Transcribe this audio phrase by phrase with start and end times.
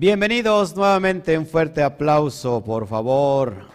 [0.00, 3.66] Bienvenidos nuevamente, un fuerte aplauso, por favor.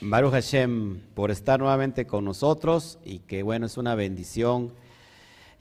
[0.00, 4.72] Baruch Hashem por estar nuevamente con nosotros y que bueno, es una bendición.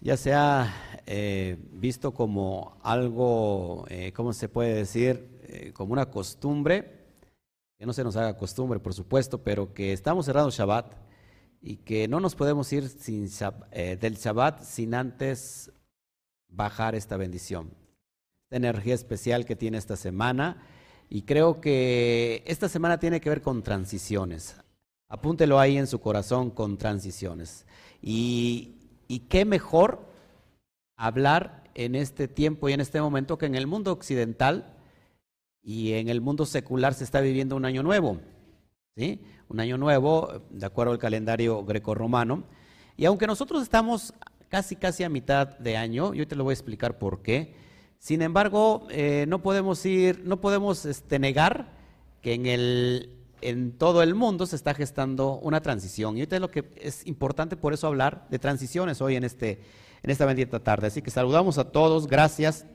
[0.02, 0.72] Ya se ha
[1.08, 5.42] eh, visto como algo, eh, ¿cómo se puede decir?
[5.48, 7.08] Eh, como una costumbre,
[7.80, 11.02] que no se nos haga costumbre, por supuesto, pero que estamos cerrando Shabbat
[11.66, 13.30] y que no nos podemos ir sin,
[13.72, 15.72] eh, del Shabbat sin antes
[16.50, 17.72] bajar esta bendición,
[18.44, 20.62] esta energía especial que tiene esta semana.
[21.10, 24.58] Y creo que esta semana tiene que ver con transiciones.
[25.08, 27.66] Apúntelo ahí en su corazón con transiciones.
[28.02, 28.76] Y,
[29.08, 30.06] y qué mejor
[30.98, 34.76] hablar en este tiempo y en este momento que en el mundo occidental
[35.62, 38.20] y en el mundo secular se está viviendo un año nuevo.
[38.96, 39.20] ¿Sí?
[39.50, 42.44] un año nuevo, de acuerdo al calendario greco-romano.
[42.96, 44.14] Y aunque nosotros estamos
[44.50, 47.56] casi, casi a mitad de año, yo te lo voy a explicar por qué.
[47.98, 51.72] Sin embargo, eh, no podemos ir, no podemos este, negar
[52.22, 53.10] que en, el,
[53.42, 56.18] en todo el mundo se está gestando una transición.
[56.18, 59.62] Y ahorita es lo que es importante por eso hablar de transiciones hoy en, este,
[60.04, 60.88] en esta bendita tarde.
[60.88, 62.66] Así que saludamos a todos, gracias.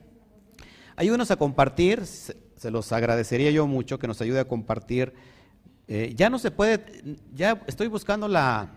[0.97, 5.13] Ayúdenos a compartir, se los agradecería yo mucho que nos ayude a compartir
[5.91, 6.85] eh, ya no se puede,
[7.33, 8.69] ya estoy buscando la,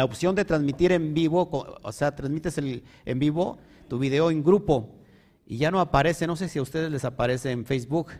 [0.00, 1.50] opción de transmitir en vivo,
[1.82, 4.94] o sea, transmites el, en vivo tu video en grupo
[5.44, 8.12] y ya no aparece, no sé si a ustedes les aparece en Facebook,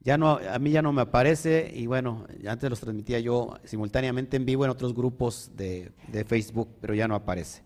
[0.00, 4.36] ya no, a mí ya no me aparece y bueno, antes los transmitía yo simultáneamente
[4.36, 7.62] en vivo en otros grupos de, de Facebook, pero ya no aparece.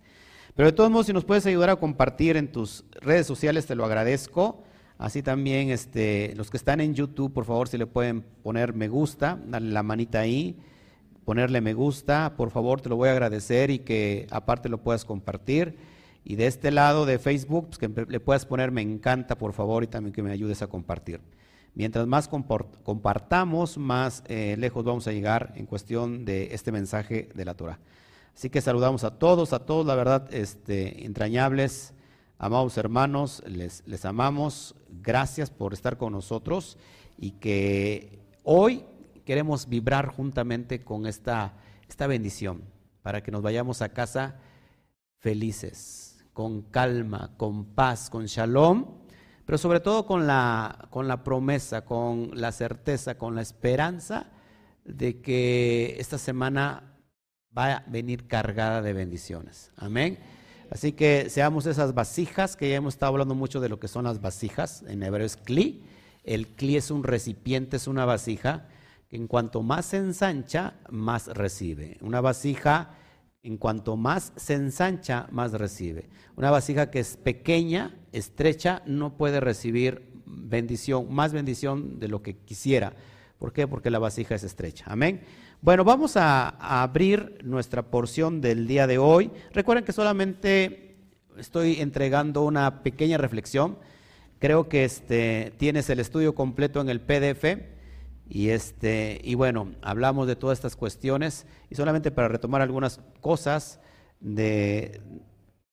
[0.54, 3.74] Pero de todos modos, si nos puedes ayudar a compartir en tus redes sociales, te
[3.74, 4.62] lo agradezco.
[5.00, 8.86] Así también este, los que están en YouTube, por favor, si le pueden poner me
[8.86, 10.58] gusta, darle la manita ahí,
[11.24, 15.06] ponerle me gusta, por favor, te lo voy a agradecer y que aparte lo puedas
[15.06, 15.78] compartir.
[16.22, 19.82] Y de este lado de Facebook, pues que le puedas poner me encanta, por favor,
[19.84, 21.22] y también que me ayudes a compartir.
[21.74, 27.44] Mientras más compartamos, más eh, lejos vamos a llegar en cuestión de este mensaje de
[27.46, 27.78] la Torah.
[28.34, 31.94] Así que saludamos a todos, a todos, la verdad, este, entrañables.
[32.42, 36.78] Amados hermanos, les, les amamos, gracias por estar con nosotros
[37.18, 38.86] y que hoy
[39.26, 41.52] queremos vibrar juntamente con esta,
[41.86, 42.62] esta bendición
[43.02, 44.38] para que nos vayamos a casa
[45.18, 48.86] felices, con calma, con paz, con shalom,
[49.44, 54.30] pero sobre todo con la, con la promesa, con la certeza, con la esperanza
[54.86, 56.96] de que esta semana
[57.56, 59.72] va a venir cargada de bendiciones.
[59.76, 60.39] Amén.
[60.70, 64.04] Así que seamos esas vasijas, que ya hemos estado hablando mucho de lo que son
[64.04, 65.82] las vasijas, en hebreo es cli.
[66.22, 68.68] El cli es un recipiente, es una vasija,
[69.08, 71.98] que en cuanto más se ensancha, más recibe.
[72.00, 72.94] Una vasija,
[73.42, 76.08] en cuanto más se ensancha, más recibe.
[76.36, 82.36] Una vasija que es pequeña, estrecha, no puede recibir bendición, más bendición de lo que
[82.36, 82.94] quisiera.
[83.38, 83.66] ¿Por qué?
[83.66, 84.84] Porque la vasija es estrecha.
[84.86, 85.22] Amén.
[85.62, 86.48] Bueno, vamos a,
[86.82, 89.30] abrir nuestra porción del día de hoy.
[89.52, 90.96] Recuerden que solamente
[91.36, 93.76] estoy entregando una pequeña reflexión.
[94.38, 97.58] Creo que este, tienes el estudio completo en el PDF.
[98.26, 101.46] Y, este, y bueno, hablamos de todas estas cuestiones.
[101.68, 103.80] Y solamente para retomar algunas cosas
[104.18, 105.02] de,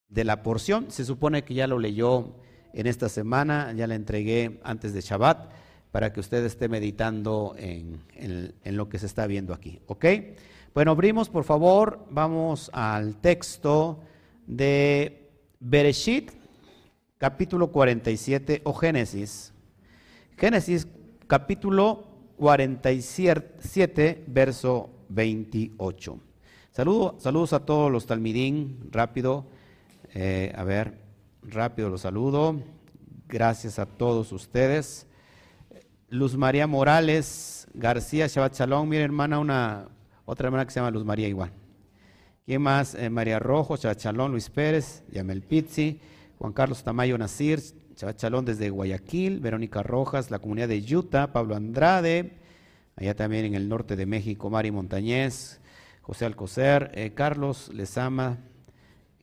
[0.10, 2.36] de la porción, se supone que ya lo leyó
[2.74, 5.50] en esta semana, ya la entregué antes de Shabbat
[5.92, 8.02] para que usted esté meditando en,
[8.66, 9.80] lo que se está viendo aquí.
[9.88, 10.06] ¿Ok?
[10.74, 14.00] Bueno, abrimos por favor, vamos al texto
[14.46, 16.32] de Bereshit,
[17.18, 19.54] capítulo 47, o Génesis.
[20.38, 20.88] Génesis,
[21.26, 22.06] capítulo
[22.38, 26.20] 47, verso 28.
[26.72, 29.48] Saludo, saludos a todos los talmidín, rápido.
[30.14, 31.00] Eh, a ver,
[31.42, 32.62] rápido los saludo.
[33.28, 35.08] Gracias a todos ustedes.
[36.10, 38.88] Luz María Morales García, Shabbat Shalom.
[38.88, 39.90] Mira, hermana, una
[40.24, 41.52] otra hermana que se llama Luz María igual.
[42.46, 42.96] ¿Quién más?
[42.96, 46.00] Eh, María Rojo, Shabbat Luis Pérez, Yamel Pizzi,
[46.40, 47.60] Juan Carlos Tamayo Nasir,
[47.98, 52.38] Shabbat Shalom desde Guayaquil, Verónica Rojas, la comunidad de Utah, Pablo Andrade,
[52.96, 55.60] allá también en el norte de México, Mari Montañez,
[56.04, 58.38] José Alcocer, eh, Carlos Lezama,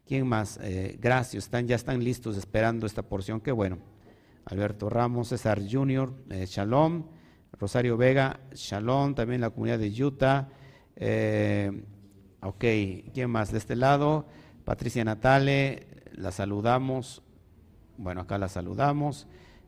[0.06, 0.60] ¿quién más?
[0.62, 3.93] Eh, gracias, están, ya están listos esperando esta porción, qué bueno.
[4.46, 7.04] Alberto Ramos, César Junior, eh, Shalom,
[7.58, 10.48] Rosario Vega, Shalom, también la comunidad de Utah.
[10.96, 11.84] Eh,
[12.42, 12.64] ok,
[13.12, 14.26] ¿quién más de este lado?
[14.64, 17.22] Patricia Natale, la saludamos.
[17.96, 19.26] Bueno, acá la saludamos.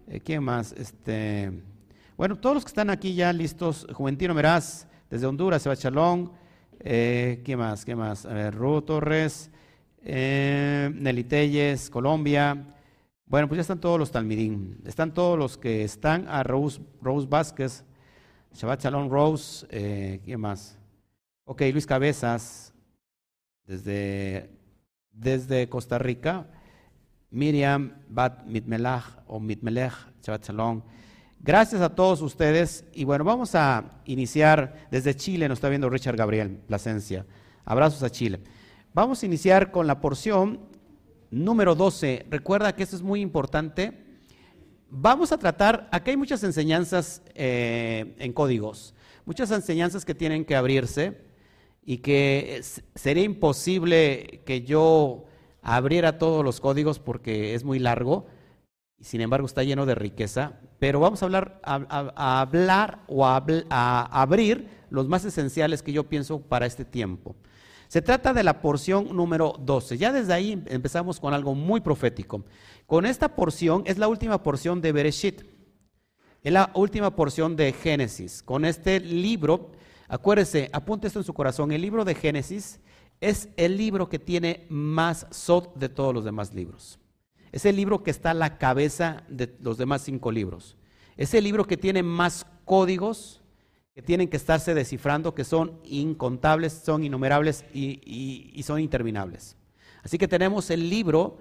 [0.09, 0.73] Eh, ¿Quién más?
[0.73, 1.53] Este,
[2.17, 3.87] bueno, todos los que están aquí ya listos.
[3.93, 6.31] Juventino Meraz, desde Honduras, Seba Shalom.
[6.81, 7.85] Eh, ¿Qué más?
[7.85, 8.27] ¿Qué más?
[8.27, 8.51] A
[8.85, 9.51] Torres,
[10.03, 12.76] eh, Nelly Telles, Colombia.
[13.29, 14.81] Bueno, pues ya están todos los Talmidín.
[14.85, 17.85] Están todos los que están a Rose, Rose Vázquez,
[18.55, 19.67] Shabbat Shalom Rose.
[19.71, 20.79] Eh, ¿Quién más?
[21.45, 22.73] Ok, Luis Cabezas,
[23.67, 24.57] desde,
[25.11, 26.49] desde Costa Rica.
[27.31, 29.93] Miriam Bat Mitmelach o Mitmelech,
[30.23, 30.83] Shabbat Shalom.
[31.41, 32.85] Gracias a todos ustedes.
[32.93, 37.27] Y bueno, vamos a iniciar desde Chile, nos está viendo Richard Gabriel Plasencia.
[37.65, 38.41] Abrazos a Chile.
[38.95, 40.76] Vamos a iniciar con la porción
[41.31, 42.27] número 12.
[42.31, 44.05] Recuerda que esto es muy importante.
[44.89, 48.95] Vamos a tratar, aquí hay muchas enseñanzas eh, en códigos,
[49.25, 51.21] muchas enseñanzas que tienen que abrirse
[51.85, 52.63] y que
[52.95, 55.25] sería imposible que yo
[55.63, 58.27] abriera todos los códigos porque es muy largo
[58.99, 63.43] y sin embargo está lleno de riqueza, pero vamos a hablar, a, hablar o a,
[64.11, 67.37] abrir los más esenciales que yo pienso para este tiempo.
[67.89, 69.99] Se trata de la porción número 12.
[69.99, 72.45] Ya desde ahí empezamos con algo muy profético.
[72.87, 75.43] Con esta porción es la última porción de Bereshit.
[76.43, 78.43] Es la última porción de Génesis.
[78.43, 79.73] Con este libro,
[80.09, 82.81] acuérdese, apunte esto en su corazón, el libro de Génesis
[83.21, 86.99] es el libro que tiene más sot de todos los demás libros.
[87.53, 90.77] Es el libro que está a la cabeza de los demás cinco libros.
[91.17, 93.41] Es el libro que tiene más códigos
[93.97, 99.57] que tienen que estarse descifrando, que son incontables, son innumerables y, son interminables.
[100.03, 101.39] Así que tenemos el libro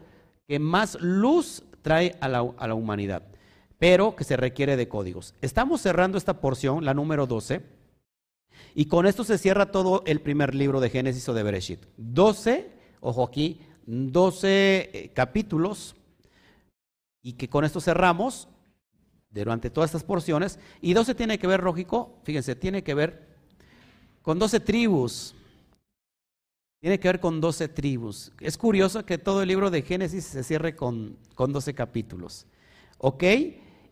[0.47, 3.23] que más luz trae a la, a la humanidad,
[3.77, 5.33] pero que se requiere de códigos.
[5.41, 7.61] Estamos cerrando esta porción, la número 12,
[8.73, 11.85] y con esto se cierra todo el primer libro de Génesis o de Bereshit.
[11.97, 14.47] 12, ojo aquí, 12
[14.93, 15.97] eh, capítulos
[17.21, 18.47] y que con esto cerramos
[19.43, 20.59] durante todas estas porciones.
[20.81, 23.27] Y 12 tiene que ver, lógico, fíjense, tiene que ver
[24.21, 25.35] con 12 tribus.
[26.79, 28.31] Tiene que ver con 12 tribus.
[28.39, 32.45] Es curioso que todo el libro de Génesis se cierre con, con 12 capítulos.
[32.97, 33.23] ¿Ok?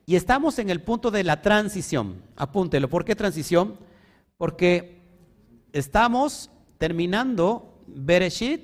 [0.06, 2.22] Y estamos en el punto de la transición.
[2.36, 2.90] Apúntelo.
[2.90, 3.80] ¿Por qué transición?
[4.38, 5.02] Porque
[5.72, 8.62] estamos terminando Bereshit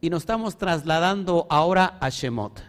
[0.00, 2.62] y nos estamos trasladando ahora a Shemot.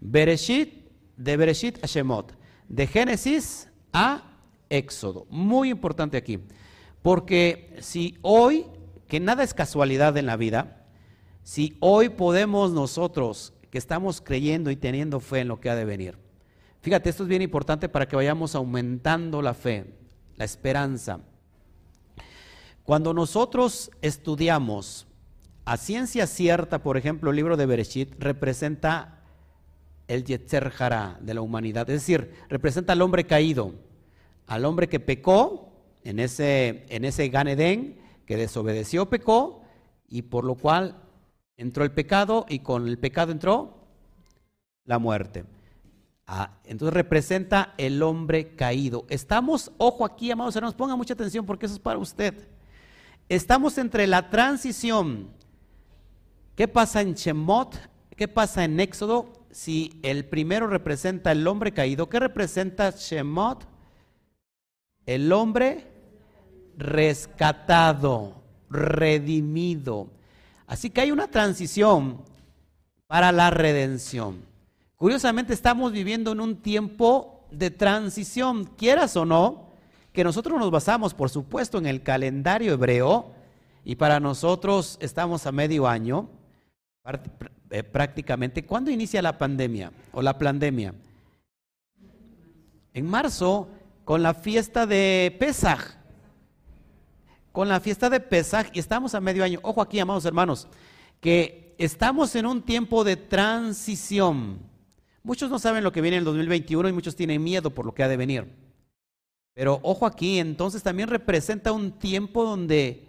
[0.00, 2.32] Bereshit, de Bereshit a Shemot,
[2.72, 4.22] de Génesis a
[4.70, 5.26] Éxodo.
[5.28, 6.40] Muy importante aquí,
[7.02, 8.66] porque si hoy,
[9.06, 10.86] que nada es casualidad en la vida,
[11.44, 15.84] si hoy podemos nosotros, que estamos creyendo y teniendo fe en lo que ha de
[15.84, 16.18] venir,
[16.80, 19.94] fíjate, esto es bien importante para que vayamos aumentando la fe,
[20.36, 21.20] la esperanza.
[22.84, 25.06] Cuando nosotros estudiamos
[25.66, 29.21] a ciencia cierta, por ejemplo, el libro de Bereshit representa
[30.08, 33.74] el Yetzer Hara de la humanidad, es decir, representa al hombre caído,
[34.46, 35.72] al hombre que pecó
[36.04, 39.62] en ese, en ese que desobedeció, pecó,
[40.08, 41.02] y por lo cual
[41.56, 43.86] entró el pecado, y con el pecado entró
[44.84, 45.44] la muerte.
[46.26, 49.06] Ah, entonces representa el hombre caído.
[49.08, 52.48] Estamos, ojo aquí, amados hermanos, pongan mucha atención porque eso es para usted.
[53.28, 55.30] Estamos entre la transición
[56.54, 57.76] ¿Qué pasa en Shemot?
[58.16, 59.32] ¿Qué pasa en Éxodo?
[59.52, 63.66] Si el primero representa el hombre caído, ¿qué representa Shemot?
[65.04, 65.86] El hombre
[66.78, 70.08] rescatado, redimido.
[70.66, 72.22] Así que hay una transición
[73.06, 74.42] para la redención.
[74.96, 79.72] Curiosamente estamos viviendo en un tiempo de transición, quieras o no,
[80.14, 83.32] que nosotros nos basamos, por supuesto, en el calendario hebreo,
[83.84, 86.30] y para nosotros estamos a medio año,
[87.92, 88.64] prácticamente.
[88.64, 90.94] ¿Cuándo inicia la pandemia o la pandemia?
[92.94, 93.68] En marzo,
[94.04, 95.96] con la fiesta de Pesaj.
[97.50, 99.58] Con la fiesta de Pesaj y estamos a medio año.
[99.62, 100.68] Ojo aquí, amados hermanos,
[101.20, 104.58] que estamos en un tiempo de transición.
[105.22, 107.94] Muchos no saben lo que viene en el 2021 y muchos tienen miedo por lo
[107.94, 108.46] que ha de venir.
[109.54, 113.06] Pero ojo aquí, entonces también representa un tiempo donde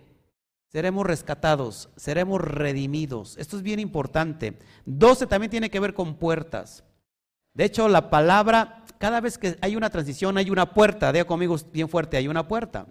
[0.74, 3.38] seremos rescatados, seremos redimidos.
[3.38, 4.58] Esto es bien importante.
[4.86, 6.84] 12 también tiene que ver con puertas.
[7.54, 11.12] De hecho, la palabra, cada vez que hay una transición, hay una puerta.
[11.12, 12.88] Diga conmigo bien fuerte, hay una puerta.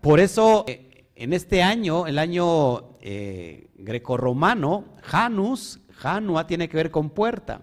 [0.00, 6.90] Por eso, eh, en este año, el año eh, grecorromano, Janus, Janua tiene que ver
[6.90, 7.60] con puerta.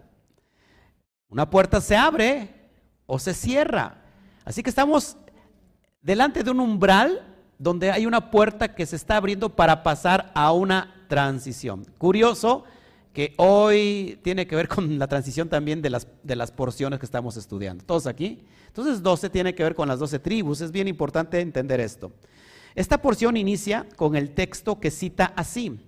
[1.30, 2.70] Una puerta se abre
[3.08, 4.04] o se cierra.
[4.46, 5.18] Así que estamos
[6.00, 10.52] delante de un umbral donde hay una puerta que se está abriendo para pasar a
[10.52, 11.86] una transición.
[11.98, 12.64] Curioso
[13.14, 17.06] que hoy tiene que ver con la transición también de las, de las porciones que
[17.06, 17.84] estamos estudiando.
[17.84, 18.44] ¿Todos aquí?
[18.68, 22.12] Entonces 12 tiene que ver con las 12 tribus, es bien importante entender esto.
[22.76, 25.80] Esta porción inicia con el texto que cita así.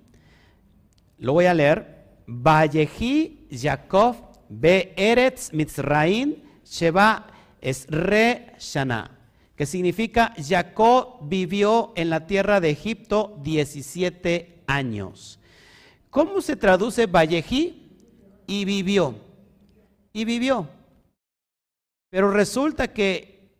[1.20, 2.00] Lo voy a leer.
[2.26, 4.16] Vallejí Jacob
[4.50, 6.36] Be Eretz Mitzraim
[6.66, 7.28] Sheba
[7.62, 9.19] Esre Shana,
[9.60, 15.38] que significa Jacob vivió en la tierra de Egipto 17 años.
[16.10, 17.92] ¿Cómo se traduce Vallejí?
[18.48, 19.16] Y vivió.
[20.14, 20.70] Y vivió.
[22.10, 23.52] Pero resulta que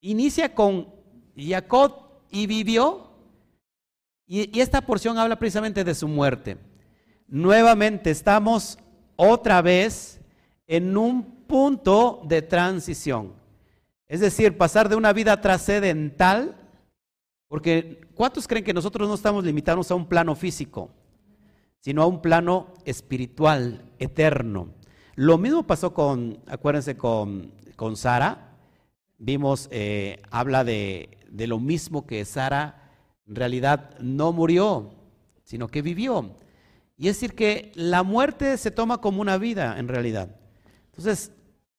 [0.00, 0.88] inicia con
[1.36, 1.92] Jacob
[2.30, 3.10] y vivió.
[4.26, 6.56] Y, y esta porción habla precisamente de su muerte.
[7.28, 8.78] Nuevamente estamos
[9.16, 10.22] otra vez
[10.66, 13.41] en un punto de transición.
[14.12, 16.54] Es decir, pasar de una vida trascendental,
[17.48, 20.90] porque ¿cuántos creen que nosotros no estamos limitados a un plano físico,
[21.80, 24.74] sino a un plano espiritual, eterno?
[25.14, 28.58] Lo mismo pasó con, acuérdense, con, con Sara.
[29.16, 32.90] Vimos, eh, habla de, de lo mismo que Sara
[33.26, 34.90] en realidad no murió,
[35.42, 36.36] sino que vivió.
[36.98, 40.36] Y es decir, que la muerte se toma como una vida en realidad.
[40.90, 41.32] Entonces,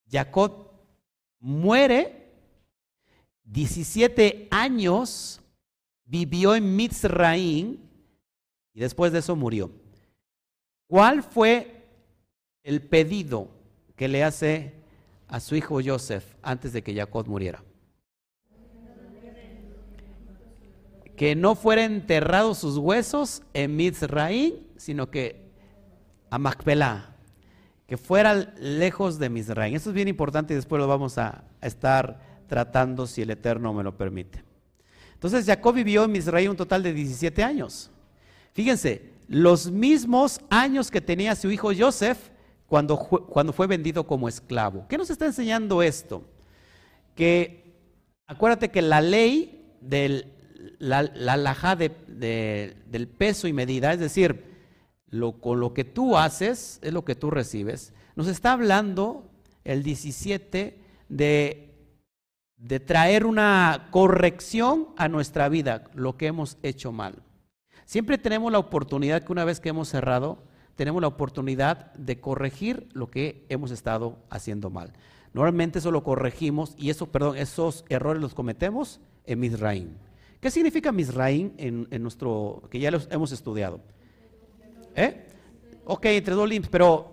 [0.10, 0.72] Jacob
[1.44, 2.23] muere,
[3.54, 5.40] 17 años
[6.06, 7.78] vivió en Mitzraim
[8.74, 9.72] y después de eso murió.
[10.88, 11.86] ¿Cuál fue
[12.64, 13.50] el pedido
[13.96, 14.74] que le hace
[15.28, 17.64] a su hijo Joseph antes de que Jacob muriera?
[21.16, 25.44] que no fueran enterrados sus huesos en Mizraim, sino que
[26.32, 27.16] a Macpelá,
[27.86, 29.76] que fuera lejos de Mizraim.
[29.76, 33.84] Eso es bien importante y después lo vamos a, estar tratando si el Eterno me
[33.84, 34.44] lo permite.
[35.14, 37.90] Entonces Jacob vivió en Mizraim un total de 17 años.
[38.54, 42.18] Fíjense, los mismos años que tenía su hijo Joseph
[42.68, 44.86] cuando, cuando fue vendido como esclavo.
[44.88, 46.24] ¿Qué nos está enseñando esto?
[47.16, 47.74] Que
[48.28, 50.34] acuérdate que la ley del
[50.80, 54.44] la, la del peso y medida, es decir,
[55.10, 59.30] lo, con lo que tú haces es lo que tú recibes, nos está hablando
[59.64, 60.78] el 17
[61.10, 61.73] de,
[62.64, 67.22] de traer una corrección a nuestra vida, lo que hemos hecho mal.
[67.84, 70.42] Siempre tenemos la oportunidad que una vez que hemos cerrado,
[70.76, 74.94] tenemos la oportunidad de corregir lo que hemos estado haciendo mal.
[75.34, 79.90] Normalmente eso lo corregimos y eso, perdón, esos errores los cometemos en Misraim.
[80.40, 83.82] ¿Qué significa Misraim en, nuestro, que ya los hemos estudiado?
[84.96, 85.28] ¿Eh?
[85.84, 87.12] Ok, entre dos limpios, pero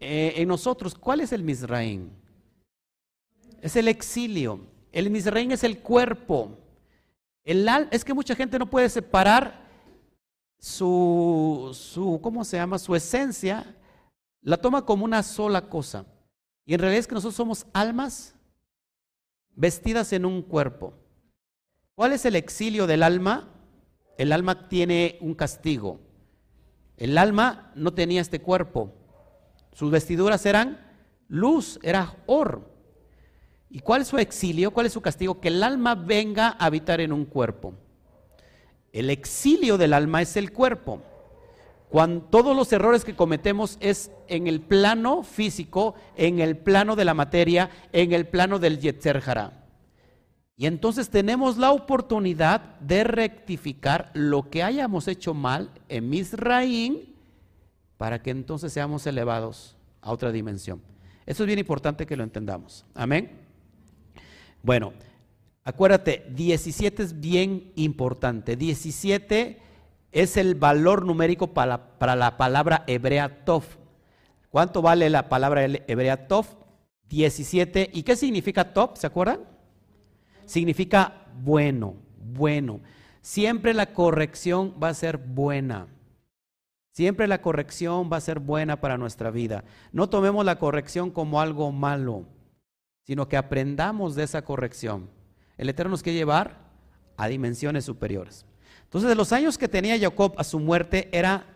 [0.00, 2.10] eh, en nosotros, ¿cuál es el Misraim?
[3.66, 4.60] Es el exilio.
[4.92, 6.56] El Misraim es el cuerpo.
[7.42, 9.66] El, es que mucha gente no puede separar
[10.56, 12.78] su, su, ¿cómo se llama?
[12.78, 13.76] Su esencia,
[14.40, 16.06] la toma como una sola cosa.
[16.64, 18.36] Y en realidad es que nosotros somos almas
[19.56, 20.94] vestidas en un cuerpo.
[21.96, 23.48] ¿Cuál es el exilio del alma?
[24.16, 25.98] El alma tiene un castigo.
[26.96, 28.94] El alma no tenía este cuerpo.
[29.72, 30.88] Sus vestiduras eran
[31.26, 32.75] luz, era or.
[33.68, 34.70] ¿Y cuál es su exilio?
[34.70, 35.40] ¿Cuál es su castigo?
[35.40, 37.74] Que el alma venga a habitar en un cuerpo.
[38.92, 41.02] El exilio del alma es el cuerpo.
[41.88, 47.04] Cuando todos los errores que cometemos es en el plano físico, en el plano de
[47.04, 49.22] la materia, en el plano del Yetzer
[50.56, 57.14] y entonces tenemos la oportunidad de rectificar lo que hayamos hecho mal en Misraín
[57.98, 60.80] para que entonces seamos elevados a otra dimensión.
[61.26, 62.86] Eso es bien importante que lo entendamos.
[62.94, 63.45] Amén.
[64.66, 64.94] Bueno,
[65.62, 68.56] acuérdate, 17 es bien importante.
[68.56, 69.60] 17
[70.10, 73.62] es el valor numérico para, para la palabra hebrea tov.
[74.50, 76.46] ¿Cuánto vale la palabra hebrea tov?
[77.10, 77.90] 17.
[77.92, 78.96] ¿Y qué significa tov?
[78.96, 79.38] ¿Se acuerdan?
[80.46, 82.80] significa bueno, bueno.
[83.20, 85.86] Siempre la corrección va a ser buena.
[86.90, 89.62] Siempre la corrección va a ser buena para nuestra vida.
[89.92, 92.24] No tomemos la corrección como algo malo,
[93.06, 95.08] sino que aprendamos de esa corrección.
[95.56, 96.58] El Eterno nos quiere llevar
[97.16, 98.44] a dimensiones superiores.
[98.82, 101.46] Entonces, de los años que tenía Jacob a su muerte era,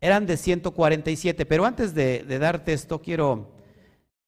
[0.00, 1.46] eran de 147.
[1.46, 3.50] Pero antes de, darte esto, quiero,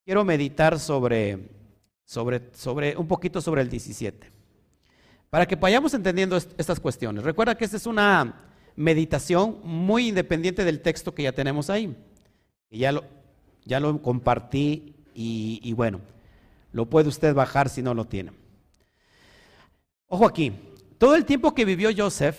[0.05, 1.55] quiero meditar sobre
[2.05, 4.31] sobre, sobre, un poquito sobre el 17.
[5.31, 7.25] Para que vayamos entendiendo estas cuestiones.
[7.25, 11.97] Recuerda que esta es una meditación muy independiente del texto que ya tenemos ahí.
[12.71, 13.05] Ya lo,
[13.65, 16.01] ya lo compartí y bueno,
[16.77, 18.33] lo puede usted bajar si no lo tiene.
[20.09, 20.53] Ojo aquí,
[20.99, 22.39] todo el tiempo que vivió Joseph,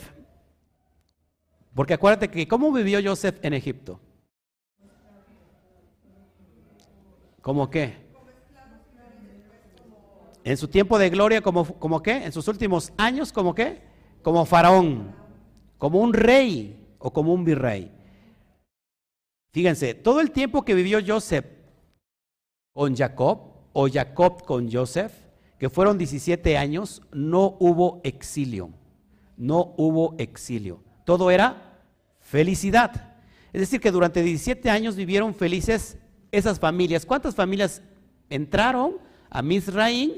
[1.73, 3.99] porque acuérdate que cómo vivió Joseph en Egipto.
[7.41, 7.97] ¿Cómo qué?
[10.43, 12.23] En su tiempo de gloria, como, como qué?
[12.23, 13.81] En sus últimos años, como qué?
[14.21, 15.15] como faraón,
[15.79, 17.91] como un rey o como un virrey.
[19.51, 21.45] Fíjense, todo el tiempo que vivió Joseph
[22.71, 25.13] con Jacob o Jacob con Joseph,
[25.59, 28.71] que fueron 17 años, no hubo exilio.
[29.37, 30.79] No hubo exilio.
[31.05, 31.77] Todo era
[32.19, 33.19] felicidad.
[33.53, 35.95] Es decir, que durante 17 años vivieron felices
[36.31, 37.05] esas familias.
[37.05, 37.83] ¿Cuántas familias
[38.31, 38.97] entraron
[39.29, 40.13] a Misraim?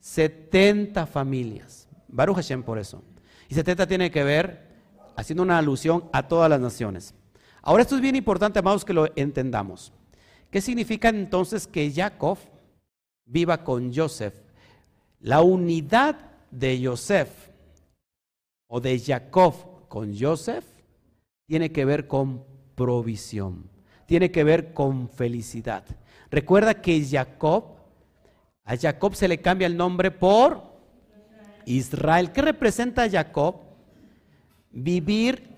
[0.00, 1.86] 70 familias.
[2.08, 3.02] Baruch Hashem por eso.
[3.50, 4.66] Y 70 tiene que ver,
[5.14, 7.12] haciendo una alusión a todas las naciones.
[7.60, 9.92] Ahora esto es bien importante, amados, que lo entendamos.
[10.50, 12.38] ¿Qué significa entonces que Jacob
[13.24, 14.34] viva con Joseph?
[15.20, 16.16] La unidad
[16.50, 17.30] de Joseph
[18.68, 20.64] o de Jacob con Joseph
[21.46, 23.70] tiene que ver con provisión,
[24.06, 25.84] tiene que ver con felicidad.
[26.30, 27.76] Recuerda que Jacob,
[28.64, 30.74] a Jacob se le cambia el nombre por
[31.66, 32.32] Israel.
[32.32, 33.56] ¿Qué representa Jacob?
[34.70, 35.48] Vivir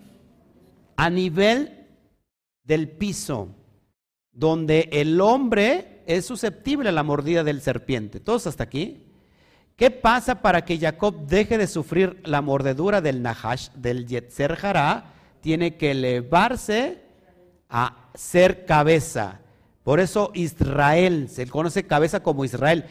[0.97, 1.87] a nivel
[2.65, 3.49] del piso,
[4.33, 8.21] donde el hombre es susceptible a la mordida del serpiente.
[8.21, 9.05] ¿Todos hasta aquí?
[9.77, 15.13] ¿Qué pasa para que Jacob deje de sufrir la mordedura del Nahash, del Yetzer Hará?
[15.43, 17.03] Tiene que elevarse
[17.69, 19.41] a ser cabeza.
[19.83, 22.87] Por eso Israel, se conoce cabeza como Israel.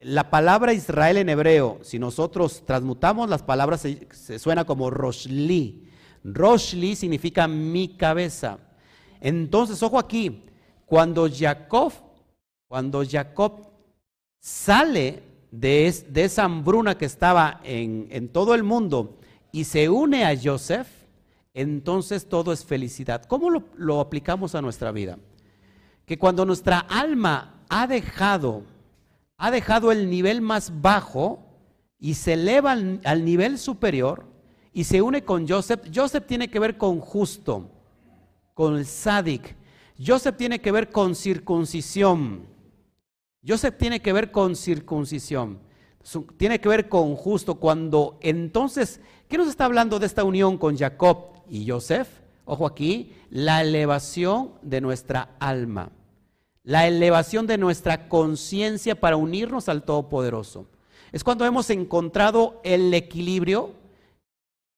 [0.00, 5.88] La palabra Israel en hebreo, si nosotros transmutamos las palabras, se, suena como Roshli.
[6.24, 8.58] Roshli significa mi cabeza.
[9.20, 10.44] Entonces, ojo aquí,
[10.86, 11.92] cuando Jacob,
[12.68, 13.70] cuando Jacob
[14.38, 19.18] sale de, esa hambruna que estaba en, todo el mundo
[19.50, 20.86] y se une a Joseph,
[21.54, 23.24] entonces todo es felicidad.
[23.24, 25.18] ¿Cómo lo, aplicamos a nuestra vida?
[26.04, 28.62] Que cuando nuestra alma ha dejado,
[29.36, 31.42] ha dejado el nivel más bajo
[31.98, 34.26] y se eleva al, nivel superior
[34.72, 37.70] y se une con Joseph, Joseph tiene que ver con justo
[38.58, 39.54] con el Sadik.
[40.04, 42.57] Joseph tiene que ver con circuncisión.
[43.46, 45.58] Joseph tiene que ver con circuncisión.
[46.36, 47.56] Tiene que ver con justo.
[47.56, 52.08] Cuando entonces, ¿qué nos está hablando de esta unión con Jacob y Joseph?
[52.44, 55.90] Ojo aquí, la elevación de nuestra alma.
[56.64, 60.66] La elevación de nuestra conciencia para unirnos al Todopoderoso.
[61.12, 63.72] Es cuando hemos encontrado el equilibrio,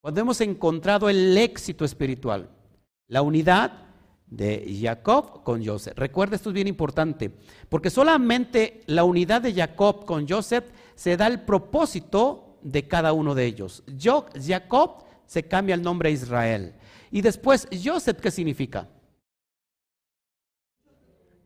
[0.01, 2.49] cuando hemos encontrado el éxito espiritual.
[3.09, 3.90] La unidad
[4.31, 5.99] de Jacob con Joseph.
[5.99, 7.31] Recuerda, esto es bien importante,
[7.69, 10.65] porque solamente la unidad de Jacob con Joseph
[10.95, 13.83] se da el propósito de cada uno de ellos.
[13.97, 16.75] Yo, Jacob se cambia el nombre a Israel.
[17.11, 18.89] Y después, Joseph, ¿qué significa?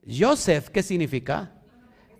[0.06, 1.52] Joseph, ¿qué significa?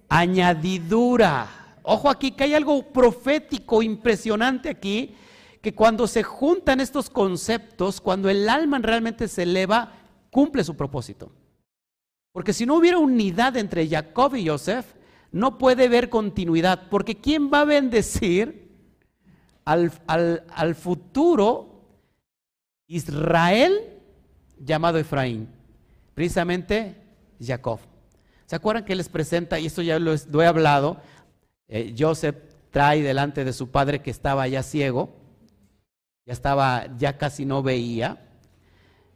[0.09, 1.79] Añadidura.
[1.83, 5.14] Ojo aquí que hay algo profético impresionante aquí
[5.61, 9.92] que cuando se juntan estos conceptos, cuando el alma realmente se eleva,
[10.35, 11.31] cumple su propósito.
[12.33, 14.85] Porque si no hubiera unidad entre Jacob y Joseph,
[15.31, 16.88] no puede haber continuidad.
[16.90, 18.68] Porque ¿quién va a bendecir
[19.64, 21.85] al, al futuro
[22.88, 24.01] Israel
[24.59, 25.49] llamado Efraín?
[26.14, 26.97] Precisamente
[27.40, 27.79] Jacob.
[28.47, 31.01] ¿Se acuerdan que les presenta, y esto ya lo, he hablado,
[31.68, 32.37] eh, Joseph
[32.73, 35.14] trae delante de su padre que estaba ya ciego,
[36.27, 38.20] ya estaba, ya casi no veía.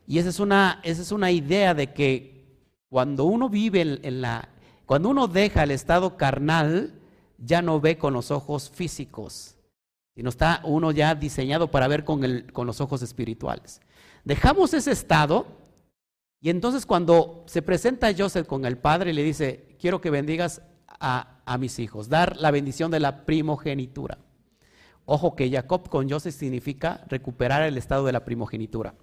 [0.08, 2.56] Y esa es una, esa es una idea de que
[2.88, 4.48] cuando uno vive en, la,
[4.86, 6.94] cuando uno deja el estado carnal,
[7.36, 9.56] ya no ve con los ojos físicos,
[10.14, 13.82] sino está uno ya diseñado para ver con, el, con los ojos espirituales.
[14.24, 15.46] Dejamos ese estado
[16.40, 21.42] y entonces cuando se presenta Joseph con el padre, le dice, quiero que bendigas a,
[21.44, 24.16] a mis hijos, dar la bendición de la primogenitura.
[25.04, 28.94] Ojo que Jacob con Joseph significa recuperar el estado de la primogenitura.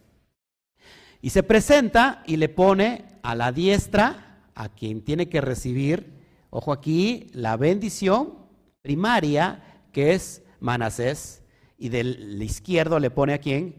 [1.26, 6.14] Y se presenta y le pone a la diestra a quien tiene que recibir,
[6.52, 8.36] ojo aquí, la bendición
[8.84, 11.42] primaria que es Manasés
[11.80, 13.74] y del izquierdo le pone a quién?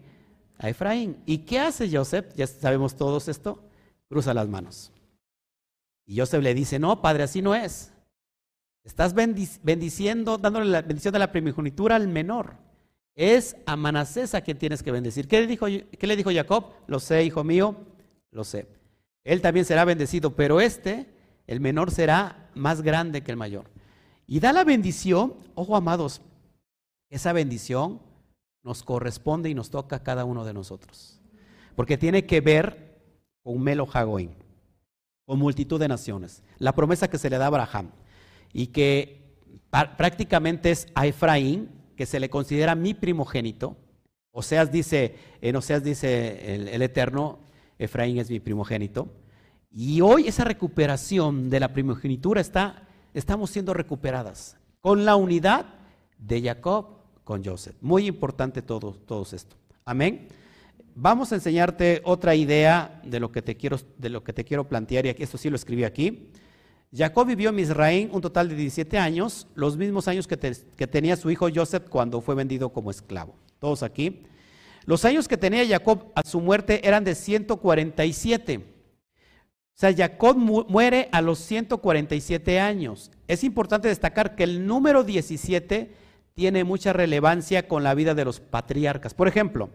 [0.58, 1.22] A Efraín.
[1.24, 2.34] ¿Y qué hace Joseph?
[2.34, 3.62] Ya sabemos todos esto.
[4.08, 4.90] Cruza las manos.
[6.04, 7.92] Y Joseph le dice, no, padre, así no es.
[8.82, 12.65] Estás bendiciendo, dándole la bendición de la primogenitura al menor.
[13.16, 15.26] Es a Manasés a quien tienes que bendecir.
[15.26, 16.66] ¿Qué le, dijo, ¿Qué le dijo Jacob?
[16.86, 17.74] Lo sé, hijo mío,
[18.30, 18.68] lo sé.
[19.24, 21.06] Él también será bendecido, pero este,
[21.46, 23.64] el menor, será más grande que el mayor.
[24.26, 26.20] Y da la bendición, ojo amados,
[27.10, 28.00] esa bendición
[28.62, 31.20] nos corresponde y nos toca a cada uno de nosotros.
[31.74, 33.00] Porque tiene que ver
[33.42, 34.34] con Melo Hagoin,
[35.24, 36.42] con multitud de naciones.
[36.58, 37.90] La promesa que se le da a Abraham
[38.52, 39.38] y que
[39.70, 43.76] prácticamente es a Efraín, que se le considera mi primogénito.
[44.30, 47.38] Oseas dice, en Oseas dice el, Eterno,
[47.78, 49.08] Efraín es mi primogénito.
[49.70, 55.66] Y hoy esa recuperación de la primogenitura está, estamos siendo recuperadas con la unidad
[56.18, 57.76] de Jacob con Joseph.
[57.80, 59.56] Muy importante todo, todo esto.
[59.84, 60.28] Amén.
[60.94, 64.68] Vamos a enseñarte otra idea de lo que te quiero, de lo que te quiero
[64.68, 66.30] plantear, y esto sí lo escribí aquí.
[66.96, 71.30] Jacob vivió en Misraín un total de 17 años, los mismos años que, tenía su
[71.30, 73.34] hijo Joseph cuando fue vendido como esclavo.
[73.58, 74.22] Todos aquí.
[74.86, 78.58] Los años que tenía Jacob a su muerte eran de 147.
[78.58, 83.10] O sea, Jacob muere a los 147 años.
[83.28, 85.92] Es importante destacar que el número 17
[86.32, 89.12] tiene mucha relevancia con la vida de los patriarcas.
[89.12, 89.68] Por ejemplo,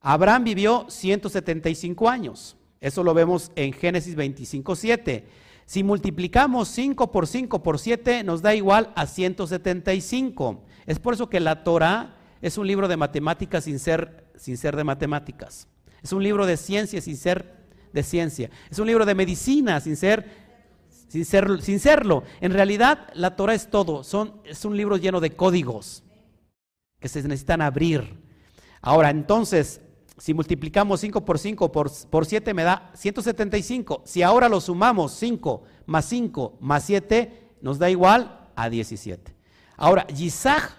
[0.00, 2.56] Abraham vivió 175 años.
[2.80, 5.26] Eso lo vemos en Génesis 25, 7.
[5.70, 10.64] Si multiplicamos 5 por 5 por 7, nos da igual a 175.
[10.84, 14.74] Es por eso que la Torah es un libro de matemáticas sin ser, sin ser
[14.74, 15.68] de matemáticas.
[16.02, 17.54] Es un libro de ciencia sin ser
[17.92, 18.50] de ciencia.
[18.68, 20.28] Es un libro de medicina sin ser,
[21.06, 22.24] sin, sin serlo.
[22.40, 24.02] En realidad, la Torah es todo.
[24.02, 26.02] Son, es un libro lleno de códigos
[26.98, 28.18] que se necesitan abrir.
[28.82, 29.80] Ahora, entonces,
[30.20, 34.02] si multiplicamos 5 por 5 por, por 7 me da 175.
[34.04, 39.34] Si ahora lo sumamos 5 más 5 más 7, nos da igual a 17.
[39.78, 40.76] Ahora, Isaac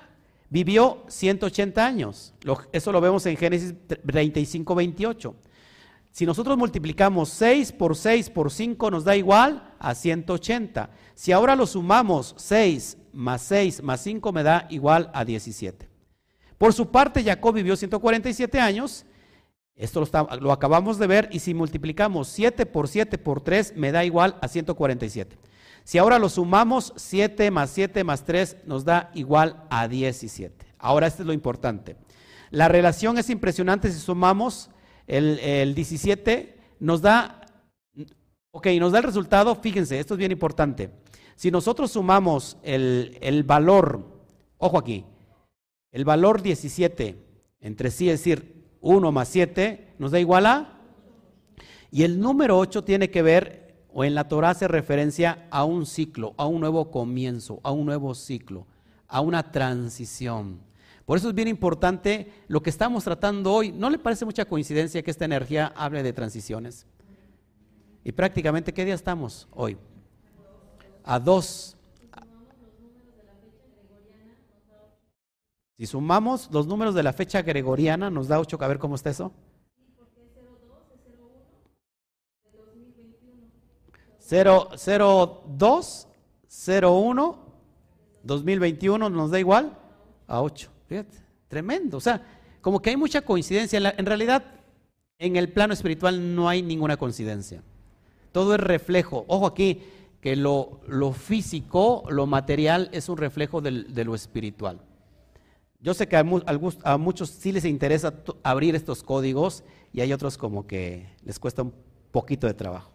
[0.48, 2.36] vivió 180 años.
[2.72, 5.36] eso lo vemos en Génesis 35, 28.
[6.12, 10.92] Si nosotros multiplicamos 6 por 6 por 5 nos da igual a 180.
[11.16, 15.90] Si ahora lo sumamos 6 más 6 más 5 me da igual a 17.
[16.60, 19.08] Por su parte, Jacob vivió 147 años.
[19.76, 23.92] Esto lo, lo acabamos de ver y si multiplicamos 7 por 7 por 3 me
[23.92, 25.38] da igual a 147.
[25.84, 30.66] Si ahora lo sumamos, 7 más 7 más 3 nos da igual a 17.
[30.78, 31.96] Ahora, esto es lo importante.
[32.50, 34.70] La relación es impresionante si sumamos
[35.08, 37.42] el, 17 nos da,
[38.52, 40.90] ok, nos da el resultado, fíjense, esto es bien importante.
[41.36, 44.06] Si nosotros sumamos el, el valor,
[44.58, 45.06] ojo aquí,
[45.92, 47.18] el valor 17
[47.62, 50.80] entre sí, es decir, 1 más 7, nos da igual a,
[51.92, 55.86] y el número 8 tiene que ver, o en la Torah hace referencia a un
[55.86, 58.66] ciclo, a un nuevo comienzo, a un nuevo ciclo,
[59.08, 60.60] a una transición.
[61.06, 63.72] Por eso es bien importante lo que estamos tratando hoy.
[63.74, 66.86] ¿No le parece mucha coincidencia que esta energía hable de transiciones?
[68.04, 69.78] Y prácticamente, ¿qué día estamos hoy?
[71.04, 71.76] A dos.
[75.82, 78.56] Si sumamos los números de la fecha gregoriana, nos da ocho.
[78.62, 79.32] A ver cómo está eso.
[84.30, 86.08] 02,
[86.84, 87.40] 01,
[88.22, 89.76] 2021 nos da igual
[90.28, 90.70] a 8.
[90.86, 91.18] Fíjate,
[91.48, 91.98] tremendo.
[91.98, 92.28] O sea,
[92.62, 93.80] como que hay mucha coincidencia.
[93.98, 94.44] En realidad,
[95.18, 97.64] en el plano espiritual no hay ninguna coincidencia.
[98.32, 99.26] Todo es reflejo.
[99.28, 99.82] Ojo aquí,
[100.22, 104.80] que lo, lo físico, lo material, es un reflejo de lo espiritual.
[105.82, 106.24] Yo sé que a,
[106.98, 108.14] muchos sí les interesa
[108.44, 111.74] abrir estos códigos y hay otros como que les cuesta un
[112.12, 112.92] poquito de trabajo.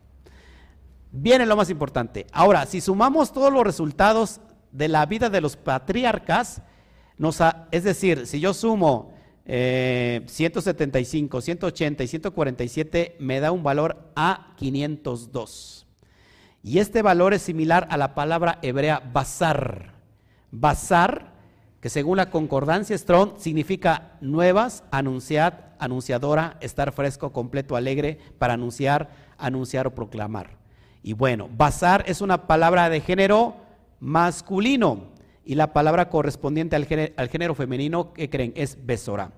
[1.11, 2.27] Viene lo más importante.
[2.33, 6.63] Ahora, si sumamos todos los resultados de la vida de los patriarcas,
[7.71, 9.15] es decir, si yo sumo
[9.47, 15.87] 175, 180 y 147, me da un valor a 502.
[16.63, 19.95] Y este valor es similar a la palabra hebrea bazar.
[20.51, 21.36] Bazar,
[21.87, 29.09] que según la concordancia Strong significa nuevas, anunciar, anunciadora, estar fresco, completo, alegre, para anunciar,
[29.39, 30.57] anunciar o proclamar.
[31.05, 33.55] Y bueno, bazar es una palabra de género
[34.01, 35.13] masculino
[35.45, 38.53] y la palabra correspondiente al género, femenino, ¿qué creen?
[38.57, 39.31] Es besora.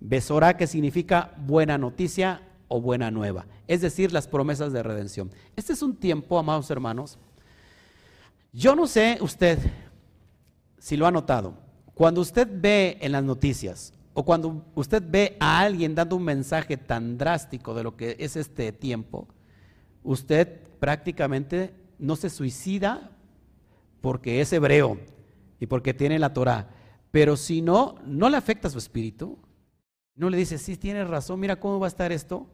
[0.00, 5.30] Besora que significa buena noticia o buena nueva, es decir, las promesas de redención.
[5.54, 7.16] Este es un tiempo, amados hermanos.
[8.52, 9.60] Yo no sé usted
[10.80, 11.64] si lo ha notado.
[11.96, 16.76] Cuando usted ve en las noticias o cuando usted ve a alguien dando un mensaje
[16.76, 19.26] tan drástico de lo que es este tiempo,
[20.02, 23.12] usted prácticamente no se suicida
[24.02, 24.98] porque es hebreo,
[25.58, 26.68] y porque tiene la Torah.
[27.10, 29.38] Pero si no, no le afecta a su espíritu.
[30.14, 32.46] No le dice, sí, tienes razón, mira cómo va a estar esto.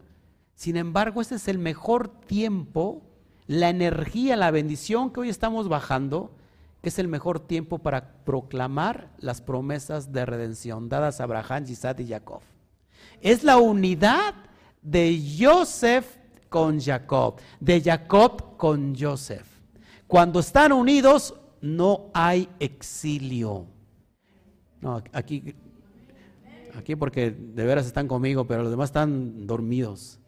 [0.55, 3.01] Sin embargo, este es el mejor tiempo,
[3.47, 6.35] la energía, la bendición que hoy estamos bajando,
[6.83, 12.01] que es el mejor tiempo para proclamar las promesas de redención dadas a Abraham, Isaac
[12.01, 12.41] y Jacob.
[13.21, 14.33] Es la unidad
[14.81, 16.05] de Joseph
[16.49, 19.47] con Jacob, de Jacob con Joseph.
[20.07, 23.65] Cuando están unidos, no hay exilio.
[24.81, 25.55] No, aquí,
[26.75, 30.19] aquí porque de veras están conmigo, pero los demás están dormidos.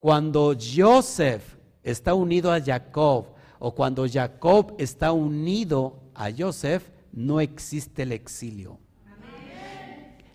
[0.00, 1.44] Cuando Joseph
[1.82, 3.33] está unido a Jacob
[3.64, 8.78] o cuando Jacob está unido a Joseph, no existe el exilio.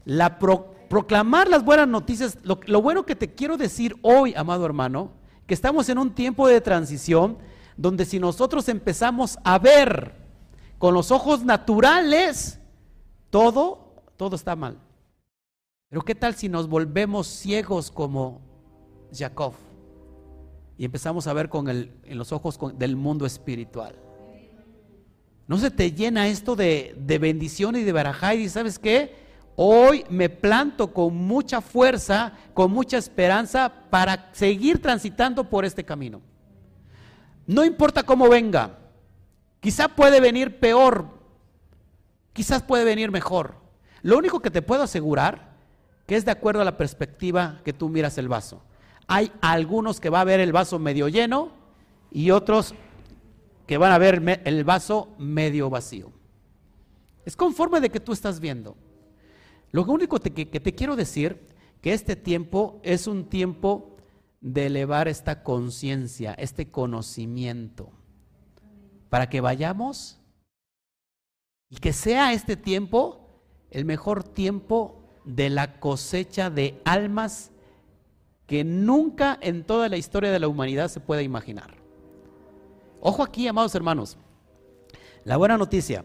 [0.03, 5.11] La proclamar las buenas noticias, lo, lo bueno que te quiero decir hoy, amado hermano,
[5.45, 7.37] que estamos en un tiempo de transición
[7.77, 10.15] donde si nosotros empezamos a ver
[10.79, 12.59] con los ojos naturales,
[13.29, 14.79] todo, todo está mal.
[15.87, 18.41] Pero ¿qué tal si nos volvemos ciegos como
[19.13, 19.53] Jacob
[20.79, 23.95] y empezamos a ver con el, en los ojos del mundo espiritual?
[25.45, 29.13] ¿No se te llena esto de, de y de barajá y sabes qué?
[29.57, 36.21] Hoy me planto con mucha fuerza, con mucha esperanza para seguir transitando por este camino.
[37.45, 38.79] No importa cómo venga,
[39.59, 41.09] quizá puede venir peor,
[42.31, 43.55] quizás puede venir mejor.
[44.01, 45.57] Lo único que te puedo asegurar
[46.07, 48.63] que es de acuerdo a la perspectiva que tú miras el vaso.
[49.11, 51.51] Hay algunos que va a ver el vaso medio lleno
[52.11, 52.75] y otros
[53.65, 56.11] que van a ver el vaso medio vacío.
[57.25, 58.77] Es conforme de que tú estás viendo.
[59.71, 61.47] Lo único que, que te quiero decir
[61.81, 63.97] que este tiempo es un tiempo
[64.41, 67.91] de elevar esta conciencia, este conocimiento,
[69.09, 70.19] para que vayamos
[71.67, 73.41] y que sea este tiempo
[73.71, 77.51] el mejor tiempo de la cosecha de almas
[78.49, 81.75] que nunca en toda la historia de la humanidad se puede imaginar.
[82.99, 84.17] Ojo aquí, amados hermanos.
[85.23, 86.03] La buena noticia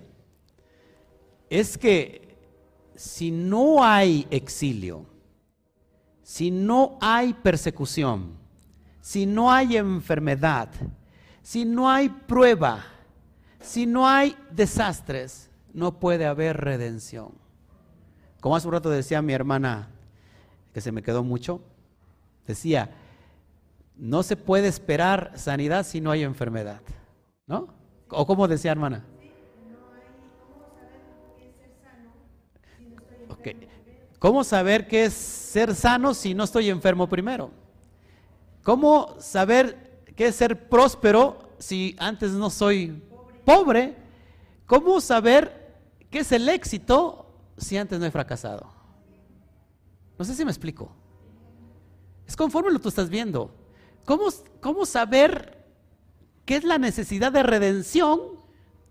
[1.48, 2.36] es que
[2.94, 5.06] si no hay exilio,
[6.22, 8.34] si no hay persecución,
[9.00, 10.68] si no hay enfermedad,
[11.40, 12.84] si no hay prueba,
[13.58, 17.32] si no hay desastres, no puede haber redención.
[18.42, 19.88] Como hace un rato decía mi hermana,
[20.74, 21.62] que se me quedó mucho,
[22.46, 22.90] decía,
[23.96, 26.80] no se puede esperar sanidad si no hay enfermedad.
[27.46, 27.68] ¿No?
[28.08, 29.04] ¿O cómo decía hermana?
[33.28, 33.68] Okay.
[34.18, 37.50] ¿Cómo saber qué es ser sano si no estoy enfermo primero?
[38.62, 43.02] ¿Cómo saber qué es ser próspero si antes no soy
[43.44, 43.96] pobre?
[44.66, 45.76] ¿Cómo saber
[46.10, 47.26] qué es el éxito
[47.58, 48.72] si antes no he fracasado?
[50.18, 50.90] No sé si me explico.
[52.26, 53.54] Es conforme lo que tú estás viendo.
[54.04, 54.24] ¿Cómo,
[54.60, 55.64] ¿Cómo saber
[56.44, 58.20] qué es la necesidad de redención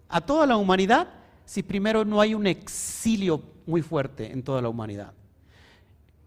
[0.10, 1.10] a toda la humanidad
[1.46, 5.14] si primero no hay un exilio muy fuerte en toda la humanidad?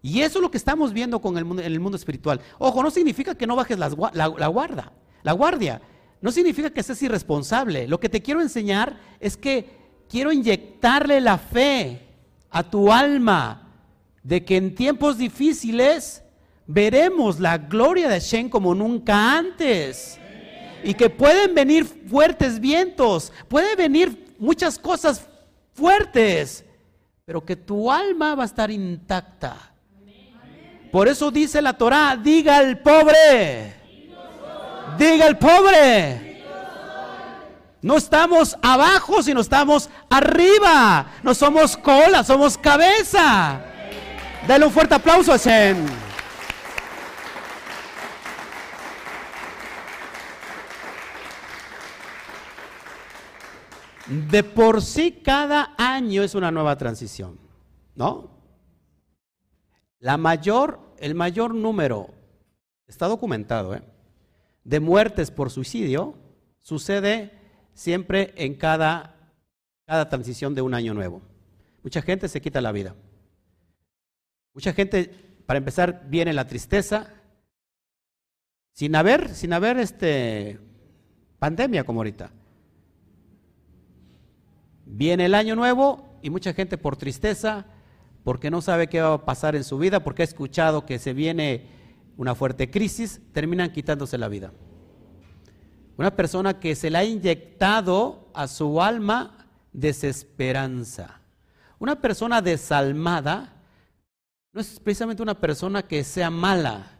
[0.01, 2.39] Y eso es lo que estamos viendo con el mundo, en el mundo espiritual.
[2.59, 4.93] Ojo, no significa que no bajes la, la, guarda,
[5.23, 5.81] la guardia.
[6.21, 7.87] No significa que seas irresponsable.
[7.87, 9.69] Lo que te quiero enseñar es que
[10.09, 12.07] quiero inyectarle la fe
[12.49, 13.73] a tu alma
[14.23, 16.23] de que en tiempos difíciles
[16.67, 20.19] veremos la gloria de Shen como nunca antes.
[20.83, 25.27] Y que pueden venir fuertes vientos, pueden venir muchas cosas
[25.73, 26.63] fuertes,
[27.25, 29.55] pero que tu alma va a estar intacta.
[30.91, 33.73] Por eso dice la Torá, diga al pobre,
[34.97, 36.27] diga al pobre.
[37.81, 41.07] No estamos abajo, sino estamos arriba.
[41.23, 43.61] No somos cola, somos cabeza.
[44.47, 46.06] Dale un fuerte aplauso a Shen.
[54.09, 57.37] De por sí cada año es una nueva transición,
[57.95, 58.29] ¿no?
[59.99, 62.13] La mayor, el mayor número,
[62.87, 63.83] está documentado, ¿eh?
[64.63, 66.15] de muertes por suicidio
[66.59, 67.31] sucede
[67.73, 69.33] siempre en cada,
[69.85, 71.21] cada transición de un año nuevo.
[71.83, 72.95] Mucha gente se quita la vida.
[74.53, 75.09] Mucha gente,
[75.45, 77.13] para empezar, viene la tristeza,
[78.71, 80.59] sin haber, sin haber este,
[81.39, 82.31] pandemia como ahorita.
[84.89, 87.65] Viene el año nuevo y mucha gente por tristeza
[88.23, 91.13] porque no sabe qué va a pasar en su vida, porque ha escuchado que se
[91.13, 91.67] viene
[92.17, 94.51] una fuerte crisis, terminan quitándose la vida.
[95.97, 101.21] Una persona que se le ha inyectado a su alma desesperanza.
[101.79, 103.53] Una persona desalmada
[104.51, 106.97] no es precisamente una persona que sea mala,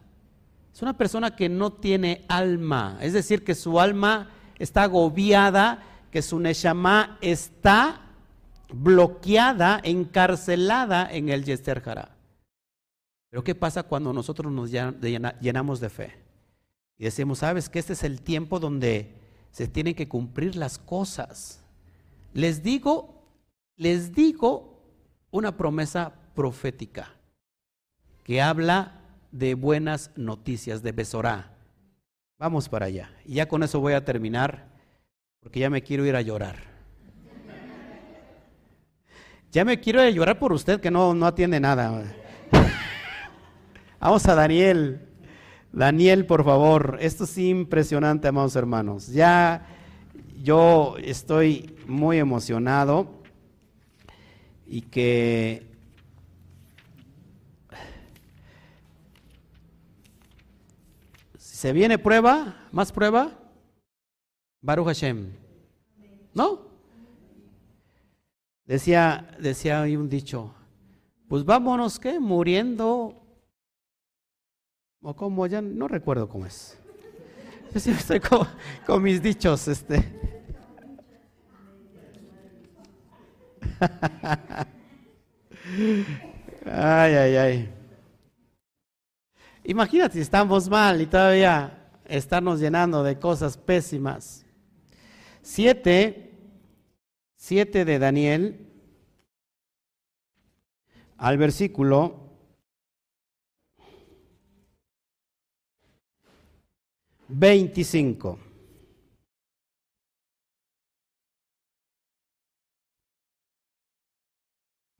[0.72, 6.22] es una persona que no tiene alma, es decir, que su alma está agobiada, que
[6.22, 8.00] su neshama está
[8.72, 11.82] bloqueada, encarcelada en el Yester
[13.30, 16.14] Pero ¿qué pasa cuando nosotros nos llenamos de fe?
[16.98, 19.14] Y decimos, sabes que este es el tiempo donde
[19.52, 21.60] se tienen que cumplir las cosas.
[22.34, 23.22] Les digo,
[23.76, 24.82] les digo
[25.30, 27.14] una promesa profética
[28.24, 29.00] que habla
[29.32, 31.54] de buenas noticias, de Besorá.
[32.38, 33.10] Vamos para allá.
[33.24, 34.67] Y ya con eso voy a terminar,
[35.40, 36.56] porque ya me quiero ir a llorar.
[39.50, 42.04] Ya me quiero ir a llorar por usted que no, no atiende nada.
[44.00, 45.08] Vamos a Daniel.
[45.72, 46.98] Daniel, por favor.
[47.00, 49.08] Esto es impresionante, amados hermanos.
[49.08, 49.66] Ya
[50.42, 53.22] yo estoy muy emocionado
[54.66, 55.66] y que
[61.38, 63.37] se viene prueba, más prueba,
[64.60, 65.32] Baruch Hashem.
[66.34, 66.60] ¿No?
[68.64, 70.54] Decía, decía ahí un dicho,
[71.28, 72.20] pues vámonos, ¿qué?
[72.20, 73.14] Muriendo.
[75.00, 76.78] O como ya no recuerdo cómo es.
[77.74, 78.46] Yo estoy con,
[78.86, 79.96] con mis dichos, este.
[86.66, 87.74] ay, ay, ay.
[89.64, 94.44] Imagínate estamos mal y todavía estarnos llenando de cosas pésimas.
[95.42, 96.32] Siete,
[97.36, 98.66] siete de Daniel,
[101.16, 102.28] al versículo
[107.28, 108.38] veinticinco.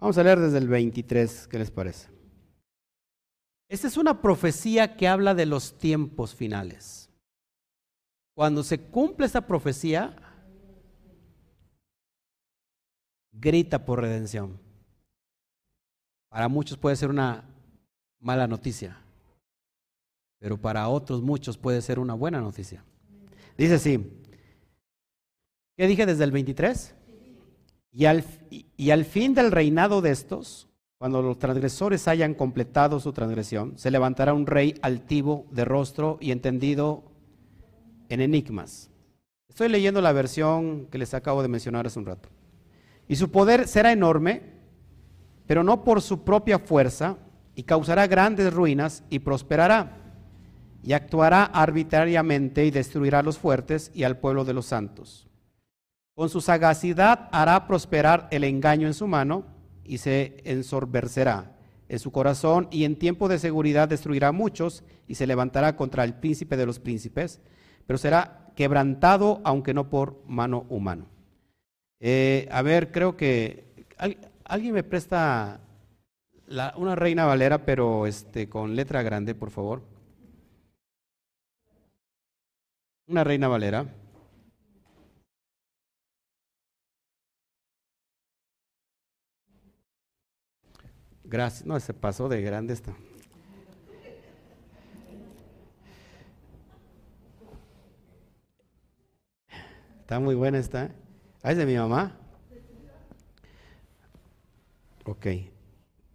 [0.01, 2.09] Vamos a leer desde el 23, ¿qué les parece?
[3.69, 7.11] Esta es una profecía que habla de los tiempos finales.
[8.35, 10.28] Cuando se cumple esta profecía,
[13.33, 14.59] grita por redención.
[16.29, 17.45] Para muchos puede ser una
[18.21, 18.99] mala noticia,
[20.39, 22.85] pero para otros muchos puede ser una buena noticia.
[23.57, 24.13] Dice así,
[25.77, 26.95] ¿qué dije desde el 23?
[27.93, 33.13] Y al, y al fin del reinado de estos, cuando los transgresores hayan completado su
[33.13, 37.05] transgresión, se levantará un rey altivo de rostro y entendido
[38.09, 38.91] en enigmas.
[39.49, 42.29] Estoy leyendo la versión que les acabo de mencionar hace un rato.
[43.09, 44.43] Y su poder será enorme,
[45.47, 47.17] pero no por su propia fuerza,
[47.55, 49.97] y causará grandes ruinas y prosperará,
[50.83, 55.27] y actuará arbitrariamente y destruirá a los fuertes y al pueblo de los santos.
[56.15, 59.45] Con su sagacidad hará prosperar el engaño en su mano
[59.85, 61.57] y se ensorbercerá
[61.89, 66.05] en su corazón y en tiempo de seguridad destruirá a muchos y se levantará contra
[66.05, 67.41] el príncipe de los príncipes,
[67.87, 71.07] pero será quebrantado aunque no por mano humana.
[72.01, 73.65] Eh, a ver, creo que
[74.45, 75.61] alguien me presta
[76.77, 79.83] una reina valera, pero este, con letra grande, por favor.
[83.09, 83.87] Una reina valera.
[91.25, 91.67] Gracias.
[91.67, 92.95] No, se pasó de grande esta.
[100.01, 100.91] Está muy buena esta.
[101.43, 102.17] Ah, es de mi mamá.
[105.05, 105.27] Ok.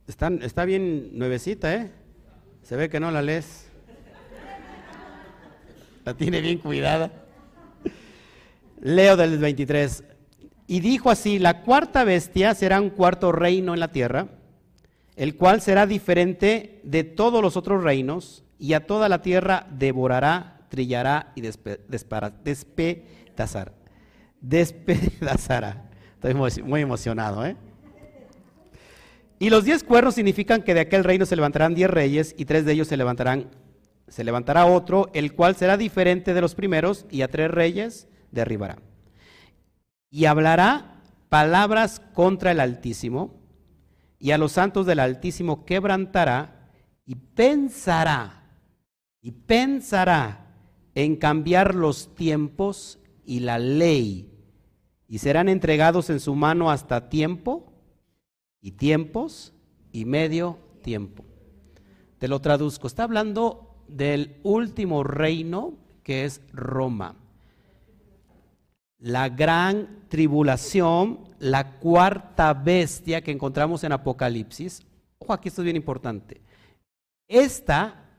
[0.08, 1.92] Está, está bien nuevecita, ¿eh?
[2.62, 3.68] Se ve que no la lees.
[6.06, 7.12] La tiene bien cuidada.
[8.82, 10.04] Leo del 23.
[10.68, 14.28] Y dijo así, la cuarta bestia será un cuarto reino en la tierra
[15.16, 20.62] el cual será diferente de todos los otros reinos, y a toda la tierra devorará,
[20.70, 23.74] trillará y despedazará.
[24.44, 25.90] Despedazará.
[26.22, 27.58] Estoy muy emocionado, ¿eh?
[29.40, 32.64] Y los diez cuernos significan que de aquel reino se levantarán diez reyes y tres
[32.64, 33.50] de ellos se levantarán,
[34.08, 38.78] se levantará otro, el cual será diferente de los primeros y a tres reyes derribará.
[40.10, 43.42] Y hablará palabras contra el Altísimo
[44.20, 46.70] y a los santos del Altísimo quebrantará
[47.06, 48.50] y pensará,
[49.22, 50.56] y pensará
[50.96, 54.33] en cambiar los tiempos y la ley,
[55.14, 57.72] y serán entregados en su mano hasta tiempo
[58.60, 59.54] y tiempos
[59.92, 61.24] y medio tiempo.
[62.18, 67.16] Te lo traduzco, está hablando del último reino que es Roma
[69.04, 74.82] la gran tribulación, la cuarta bestia que encontramos en Apocalipsis.
[75.20, 76.42] Ojo, aquí esto es bien importante.
[77.28, 78.10] Esta,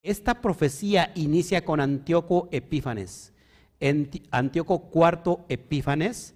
[0.00, 3.33] esta profecía inicia con Antíoco Epífanes.
[4.30, 6.34] Antíoco IV Epífanes,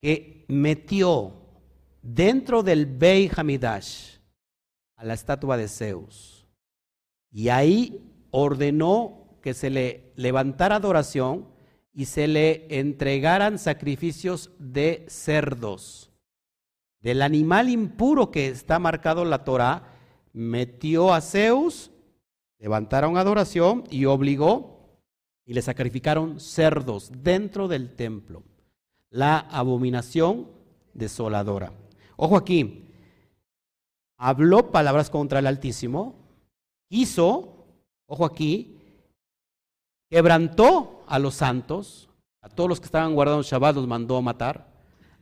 [0.00, 1.34] que metió
[2.02, 4.18] dentro del Bey Hamidash
[4.96, 6.46] a la estatua de Zeus.
[7.30, 8.00] Y ahí
[8.30, 11.48] ordenó que se le levantara adoración
[11.92, 16.12] y se le entregaran sacrificios de cerdos,
[17.00, 19.94] del animal impuro que está marcado en la Torah,
[20.32, 21.90] metió a Zeus,
[22.58, 24.77] levantaron adoración y obligó
[25.48, 28.42] y le sacrificaron cerdos dentro del templo.
[29.08, 30.46] La abominación
[30.92, 31.72] desoladora.
[32.18, 32.84] Ojo aquí,
[34.18, 36.16] habló palabras contra el Altísimo,
[36.90, 37.64] hizo,
[38.06, 38.76] ojo aquí,
[40.10, 42.10] quebrantó a los santos,
[42.42, 44.70] a todos los que estaban guardando Shabbat los mandó a matar,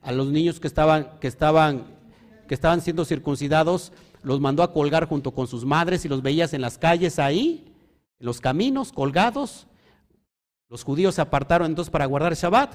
[0.03, 1.87] a los niños que estaban, que estaban,
[2.49, 3.93] que estaban siendo circuncidados
[4.25, 7.73] los mandó a colgar junto con sus madres y los veías en las calles ahí,
[8.19, 9.69] en los caminos, colgados.
[10.69, 12.75] Los judíos se apartaron entonces para guardar Shabbat.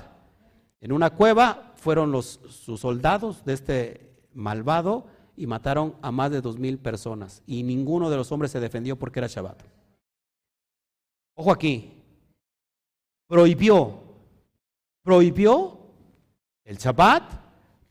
[0.80, 6.42] En una cueva fueron los, sus soldados de este malvado y mataron a más de
[6.42, 7.44] dos mil personas.
[7.46, 9.64] Y ninguno de los hombres se defendió porque era Shabbat.
[11.36, 11.92] Ojo aquí,
[13.28, 14.00] prohibió,
[15.04, 15.80] prohibió
[16.66, 17.24] el Shabbat,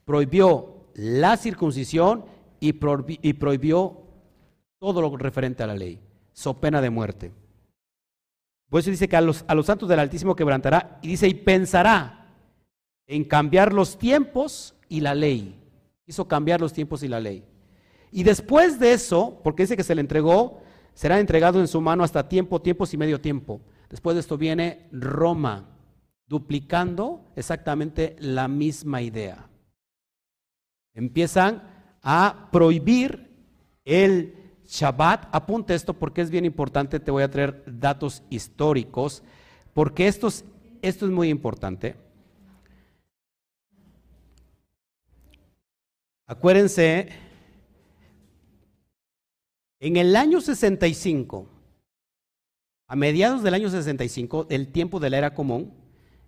[0.05, 2.25] prohibió la circuncisión
[2.61, 4.03] y prohibió
[4.79, 6.01] todo lo referente a la ley,
[6.33, 7.33] so pena de muerte.
[8.71, 11.35] Por eso dice que a los, a los santos del Altísimo quebrantará y dice y
[11.35, 12.29] pensará
[13.07, 15.61] en cambiar los tiempos y la ley.
[16.07, 17.45] Hizo cambiar los tiempos y la ley.
[18.13, 20.63] Y después de eso, porque dice que se le entregó,
[20.95, 23.61] será entregado en su mano hasta tiempo, tiempos y medio tiempo.
[23.89, 25.69] Después de esto viene Roma,
[26.29, 29.49] duplicando exactamente la misma idea.
[30.95, 31.63] Empiezan
[32.03, 33.29] a prohibir
[33.85, 34.40] el
[34.71, 35.29] Shabbat.
[35.33, 39.23] Apunte esto porque es bien importante, te voy a traer datos históricos,
[39.75, 40.45] porque esto es,
[40.81, 41.97] esto es muy importante.
[46.27, 47.09] Acuérdense,
[49.81, 51.47] en el año 65,
[52.87, 55.73] a mediados del año 65, el tiempo de la era común,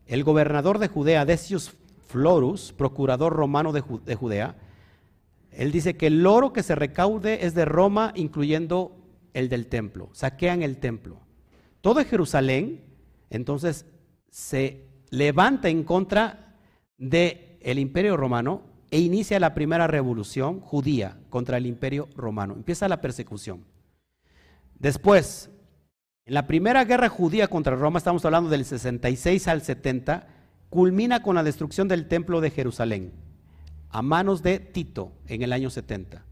[0.06, 1.72] el gobernador de Judea, Decius
[2.08, 4.56] Florus, procurador romano de, Judea,
[5.52, 8.96] él dice que el oro que se recaude es de Roma, incluyendo
[9.34, 10.10] el del templo.
[10.12, 11.20] Saquean el templo.
[11.80, 12.84] Todo Jerusalén,
[13.28, 13.86] entonces,
[14.30, 16.56] se levanta en contra
[16.96, 22.54] del el imperio romano e inicia la primera revolución judía contra el imperio romano.
[22.54, 23.64] Empieza la persecución.
[24.78, 25.50] Después,
[26.24, 30.28] en la primera guerra judía contra Roma, estamos hablando del 66 al 70,
[30.70, 33.12] culmina con la destrucción del templo de Jerusalén
[33.92, 36.24] a manos de Tito en el año 70.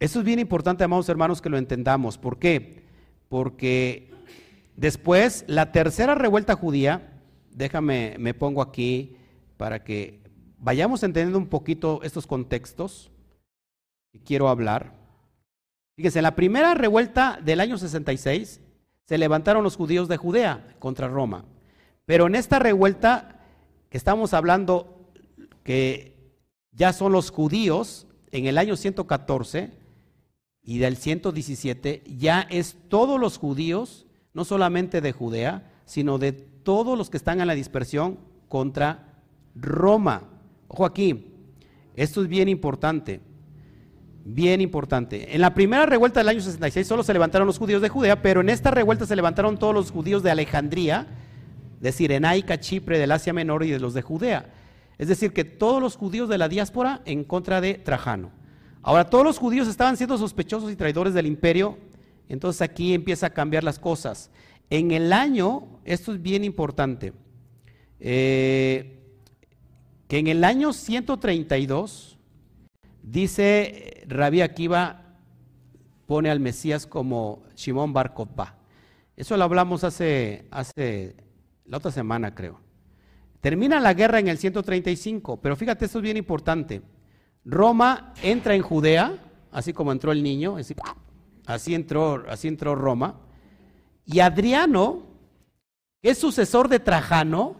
[0.00, 2.16] Eso es bien importante, amados hermanos, que lo entendamos.
[2.16, 2.82] ¿Por qué?
[3.28, 4.10] Porque
[4.74, 9.16] después, la tercera revuelta judía, déjame, me pongo aquí
[9.58, 10.22] para que
[10.58, 13.10] vayamos entendiendo un poquito estos contextos
[14.10, 14.94] que quiero hablar.
[15.96, 18.62] Fíjense, en la primera revuelta del año 66
[19.04, 21.44] se levantaron los judíos de Judea contra Roma.
[22.06, 23.40] Pero en esta revuelta
[23.90, 24.99] que estamos hablando
[25.70, 26.34] que
[26.72, 29.70] ya son los judíos en el año 114
[30.64, 36.98] y del 117, ya es todos los judíos, no solamente de Judea, sino de todos
[36.98, 38.18] los que están en la dispersión
[38.48, 39.22] contra
[39.54, 40.24] Roma.
[40.66, 41.36] Ojo aquí,
[41.94, 43.20] esto es bien importante,
[44.24, 45.36] bien importante.
[45.36, 48.40] En la primera revuelta del año 66 solo se levantaron los judíos de Judea, pero
[48.40, 51.06] en esta revuelta se levantaron todos los judíos de Alejandría,
[51.78, 54.54] de Cirenaica, Chipre, del Asia Menor y de los de Judea.
[55.00, 58.30] Es decir, que todos los judíos de la diáspora en contra de Trajano.
[58.82, 61.78] Ahora, todos los judíos estaban siendo sospechosos y traidores del imperio,
[62.28, 64.30] entonces aquí empieza a cambiar las cosas.
[64.68, 67.14] En el año, esto es bien importante,
[67.98, 69.00] eh,
[70.06, 72.18] que en el año 132,
[73.02, 75.16] dice Rabí Akiva,
[76.04, 78.12] pone al Mesías como Shimon Bar
[79.16, 81.16] Eso lo hablamos hace, hace
[81.64, 82.60] la otra semana, creo.
[83.40, 86.82] Termina la guerra en el 135, pero fíjate, esto es bien importante.
[87.44, 89.16] Roma entra en Judea,
[89.50, 90.56] así como entró el niño,
[91.46, 93.18] así, entró, así entró Roma.
[94.04, 95.04] Y Adriano,
[96.02, 97.56] es sucesor de Trajano,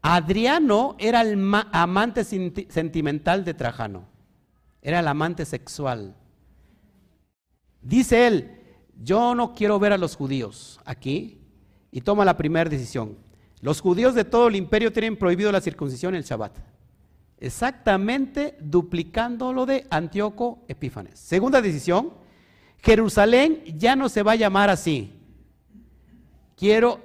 [0.00, 1.38] Adriano era el
[1.72, 4.06] amante sentimental de Trajano,
[4.80, 6.14] era el amante sexual.
[7.82, 8.60] Dice él,
[9.02, 11.40] yo no quiero ver a los judíos aquí,
[11.90, 13.16] y toma la primera decisión.
[13.64, 16.58] Los judíos de todo el imperio tienen prohibido la circuncisión el Shabbat.
[17.38, 21.18] Exactamente duplicando lo de Antíoco Epífanes.
[21.18, 22.12] Segunda decisión,
[22.82, 25.14] Jerusalén ya no se va a llamar así.
[26.58, 27.00] Quiero,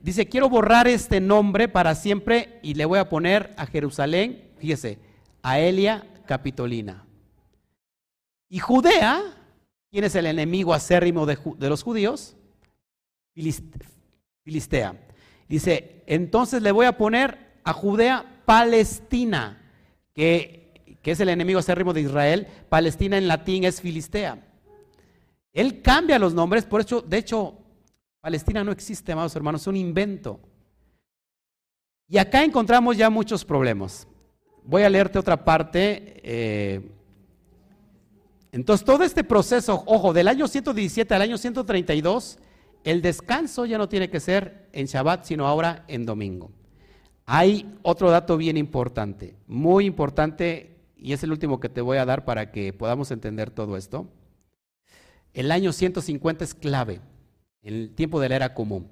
[0.00, 4.98] dice, quiero borrar este nombre para siempre y le voy a poner a Jerusalén, fíjese,
[5.42, 7.04] a Elia Capitolina.
[8.48, 9.22] Y Judea,
[9.90, 12.34] ¿quién es el enemigo acérrimo de los judíos?
[14.42, 15.04] Filistea.
[15.48, 19.62] Dice, entonces le voy a poner a Judea Palestina,
[20.14, 24.44] que, que es el enemigo acérrimo de Israel, Palestina en latín es Filistea.
[25.52, 27.56] Él cambia los nombres, por eso, de hecho,
[28.20, 30.40] Palestina no existe, amados hermanos, es un invento.
[32.08, 34.06] Y acá encontramos ya muchos problemas.
[34.64, 36.20] Voy a leerte otra parte.
[36.22, 36.90] Eh,
[38.50, 42.38] entonces, todo este proceso, ojo, del año 117 al año 132,
[42.90, 46.50] el descanso ya no tiene que ser en Shabbat, sino ahora en domingo.
[47.26, 52.06] Hay otro dato bien importante, muy importante, y es el último que te voy a
[52.06, 54.10] dar para que podamos entender todo esto.
[55.34, 57.02] El año 150 es clave,
[57.62, 58.88] en el tiempo de la era común.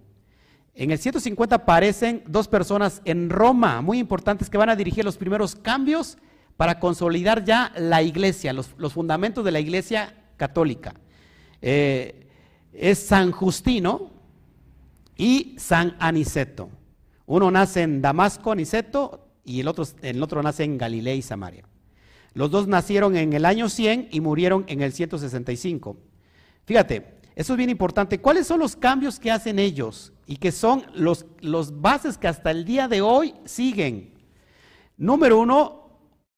[0.74, 5.16] En el 150 aparecen dos personas en Roma, muy importantes, que van a dirigir los
[5.16, 6.18] primeros cambios
[6.58, 10.94] para consolidar ya la iglesia, los, fundamentos de la iglesia católica.
[11.62, 12.25] Eh,
[12.78, 14.10] es San Justino
[15.16, 16.68] y San Aniceto.
[17.26, 21.64] Uno nace en Damasco, Aniceto, y el otro, el otro nace en Galilea y Samaria.
[22.34, 25.96] Los dos nacieron en el año 100 y murieron en el 165.
[26.64, 28.18] Fíjate, eso es bien importante.
[28.20, 32.50] ¿Cuáles son los cambios que hacen ellos y que son los, los bases que hasta
[32.50, 34.12] el día de hoy siguen?
[34.96, 35.86] Número uno,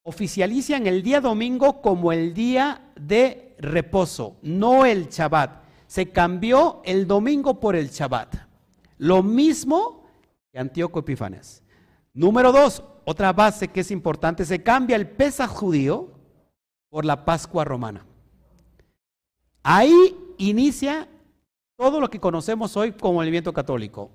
[0.03, 5.68] oficializan el día domingo como el día de reposo, no el Shabbat.
[5.89, 8.37] Se cambió el domingo por el Shabbat.
[8.99, 10.07] Lo mismo
[10.53, 11.65] que Antíoco Epifanes.
[12.15, 16.13] Número dos, otra base que es importante, se cambia el Pesaj judío
[16.89, 18.07] por la Pascua romana.
[19.65, 21.09] Ahí inicia
[21.77, 24.13] todo lo que conocemos hoy como movimiento católico,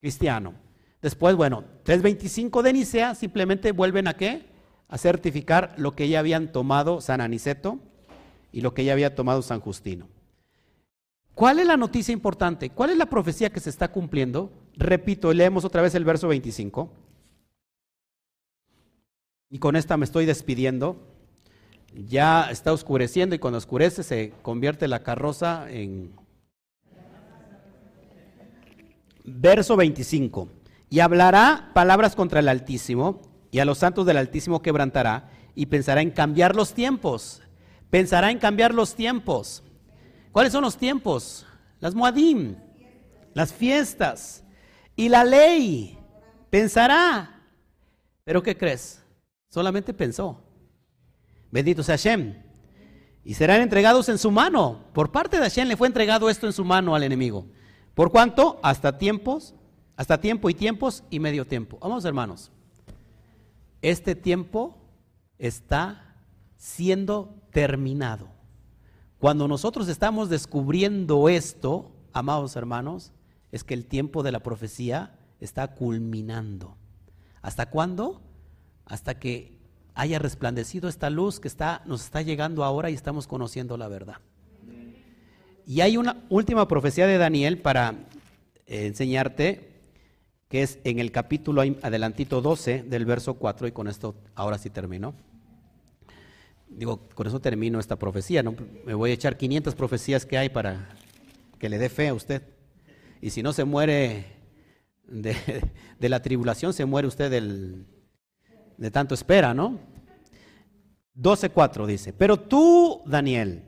[0.00, 0.54] cristiano.
[1.00, 4.50] Después, bueno, 325 de Nicea simplemente vuelven a qué?
[4.90, 7.78] a certificar lo que ya habían tomado San Aniceto
[8.52, 10.08] y lo que ya había tomado San Justino.
[11.40, 12.68] ¿Cuál es la noticia importante?
[12.68, 14.52] ¿Cuál es la profecía que se está cumpliendo?
[14.76, 16.92] Repito, leemos otra vez el verso 25.
[19.48, 21.00] Y con esta me estoy despidiendo.
[21.94, 26.12] Ya está oscureciendo y cuando oscurece se convierte la carroza en...
[29.24, 30.46] Verso 25.
[30.90, 36.02] Y hablará palabras contra el Altísimo y a los santos del Altísimo quebrantará y pensará
[36.02, 37.40] en cambiar los tiempos.
[37.88, 39.62] Pensará en cambiar los tiempos.
[40.32, 41.46] ¿Cuáles son los tiempos?
[41.80, 42.56] Las Muadim,
[43.34, 44.44] las fiestas
[44.96, 45.98] y la ley.
[46.50, 47.42] Pensará.
[48.24, 49.02] Pero ¿qué crees?
[49.48, 50.42] Solamente pensó.
[51.50, 52.34] Bendito sea Hashem.
[53.24, 54.84] Y serán entregados en su mano.
[54.92, 57.46] Por parte de Hashem le fue entregado esto en su mano al enemigo.
[57.94, 58.60] ¿Por cuánto?
[58.62, 59.54] Hasta tiempos,
[59.96, 61.78] hasta tiempo y tiempos y medio tiempo.
[61.80, 62.50] Vamos hermanos.
[63.82, 64.76] Este tiempo
[65.38, 66.16] está
[66.56, 68.39] siendo terminado.
[69.20, 73.12] Cuando nosotros estamos descubriendo esto, amados hermanos,
[73.52, 76.78] es que el tiempo de la profecía está culminando.
[77.42, 78.22] ¿Hasta cuándo?
[78.86, 79.58] Hasta que
[79.94, 81.50] haya resplandecido esta luz que
[81.84, 84.16] nos está llegando ahora y estamos conociendo la verdad.
[85.66, 88.06] Y hay una última profecía de Daniel para
[88.66, 89.68] eh, enseñarte
[90.48, 94.70] que es en el capítulo adelantito 12 del verso 4, y con esto ahora sí
[94.70, 95.14] termino.
[96.70, 98.54] Digo, con eso termino esta profecía, ¿no?
[98.84, 100.88] Me voy a echar 500 profecías que hay para
[101.58, 102.42] que le dé fe a usted.
[103.20, 104.26] Y si no se muere
[105.06, 105.62] de,
[106.08, 107.86] la tribulación, se muere usted del,
[108.78, 109.78] de tanto espera, ¿no?
[111.16, 113.64] 12.4 dice, pero tú, Daniel,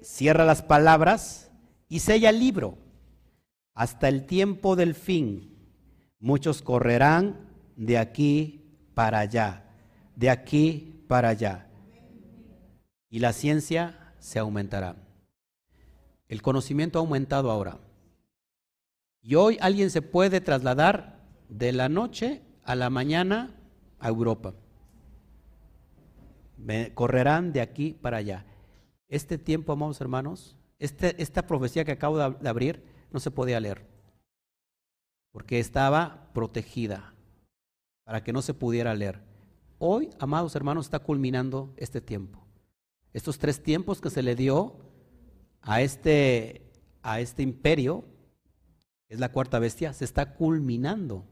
[0.00, 1.50] cierra las palabras
[1.88, 2.78] y sella el libro
[3.74, 5.54] hasta el tiempo del fin
[6.24, 7.36] Muchos correrán
[7.76, 9.62] de aquí para allá,
[10.16, 11.66] de aquí para allá.
[13.14, 14.96] Y la ciencia se aumentará.
[16.26, 17.78] El conocimiento ha aumentado ahora.
[19.22, 23.54] Y hoy alguien se puede trasladar de la noche a la mañana
[24.00, 24.54] a Europa.
[26.94, 28.46] correrán de aquí para allá.
[29.06, 33.86] Este tiempo, amados hermanos, este, esta profecía que acabo de abrir no se podía leer
[35.30, 37.14] porque estaba protegida
[38.02, 39.20] para que no se pudiera leer.
[39.78, 42.43] Hoy, amados hermanos, está culminando este tiempo.
[43.14, 44.76] Estos tres tiempos que se le dio
[45.62, 46.70] a este,
[47.02, 48.04] a este imperio,
[49.08, 51.24] es la cuarta bestia, se está culminando.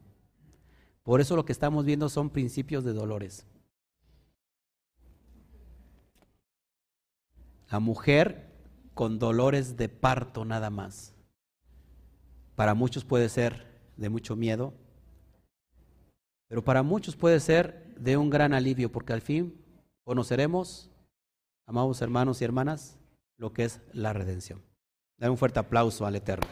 [1.03, 3.45] Por eso lo que estamos viendo son principios de dolores.
[7.69, 8.53] La mujer
[8.95, 11.15] con dolores de parto nada más.
[12.55, 13.67] Para muchos puede ser
[13.97, 14.73] de mucho miedo,
[16.47, 19.61] pero para muchos puede ser de un gran alivio, porque al fin
[20.05, 20.92] conoceremos,
[21.67, 22.99] amados hermanos y hermanas,
[23.37, 24.63] lo que es la redención.
[25.19, 26.47] Dar un fuerte aplauso al Eterno.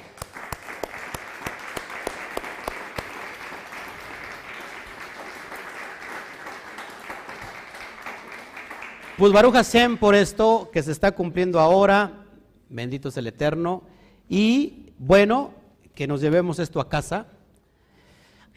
[9.20, 12.24] Pues Baruch Hashem por esto que se está cumpliendo ahora,
[12.70, 13.82] bendito es el Eterno,
[14.30, 15.52] y bueno,
[15.94, 17.26] que nos llevemos esto a casa,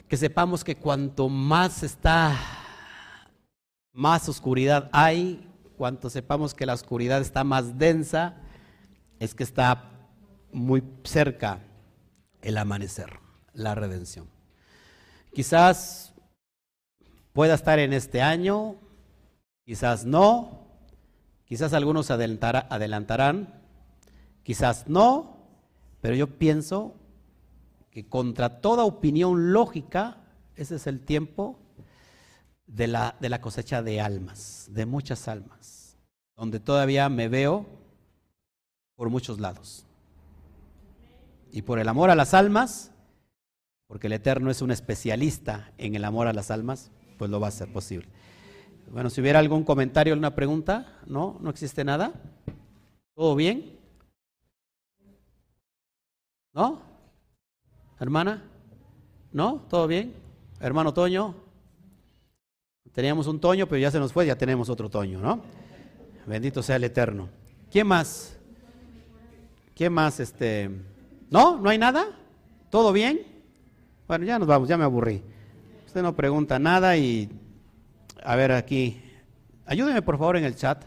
[0.07, 2.39] que sepamos que cuanto más está,
[3.91, 5.45] más oscuridad hay,
[5.83, 8.37] cuanto sepamos que la oscuridad está más densa,
[9.19, 9.91] es que está
[10.53, 11.59] muy cerca
[12.41, 13.19] el amanecer,
[13.51, 14.29] la redención.
[15.33, 16.13] Quizás
[17.33, 18.77] pueda estar en este año,
[19.65, 20.69] quizás no,
[21.43, 23.61] quizás algunos adelantarán,
[24.41, 25.35] quizás no,
[25.99, 26.95] pero yo pienso
[27.91, 30.15] que contra toda opinión lógica,
[30.55, 31.59] ese es el tiempo
[32.67, 35.72] de la, de la cosecha de almas, de muchas almas,
[36.35, 37.65] donde todavía me veo
[38.95, 39.85] por muchos lados.
[41.51, 42.91] Y por el amor a las almas,
[43.87, 47.47] porque el Eterno es un especialista en el amor a las almas, pues lo va
[47.47, 48.07] a hacer posible.
[48.91, 51.37] Bueno, si hubiera algún comentario, alguna pregunta, ¿no?
[51.41, 52.13] ¿No existe nada?
[53.15, 53.79] ¿Todo bien?
[56.53, 56.81] ¿No?
[57.99, 58.43] ¿Hermana?
[59.31, 59.65] ¿No?
[59.69, 60.13] ¿Todo bien?
[60.59, 61.35] ¿Hermano Toño?
[62.93, 65.41] Teníamos un Toño, pero ya se nos fue, ya tenemos otro Toño, ¿no?
[66.25, 67.29] Bendito sea el Eterno.
[67.71, 68.37] ¿Quién más?
[69.75, 70.19] ¿Quién más?
[70.19, 70.69] Este...
[71.29, 71.57] ¿No?
[71.57, 72.05] ¿No hay nada?
[72.69, 73.21] ¿Todo bien?
[74.07, 75.23] Bueno, ya nos vamos, ya me aburrí.
[75.85, 77.29] Usted no pregunta nada y
[78.23, 79.01] a ver aquí,
[79.65, 80.85] ayúdeme por favor en el chat.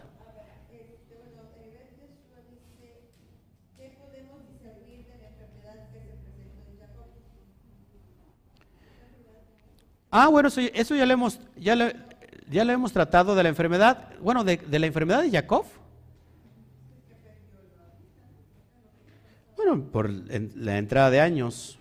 [10.09, 11.75] Ah, bueno, eso, ya, lo hemos, ya,
[12.49, 15.65] ya lo hemos tratado de la enfermedad, bueno, de, la enfermedad de Jacob.
[19.55, 21.77] Bueno, por la entrada de años.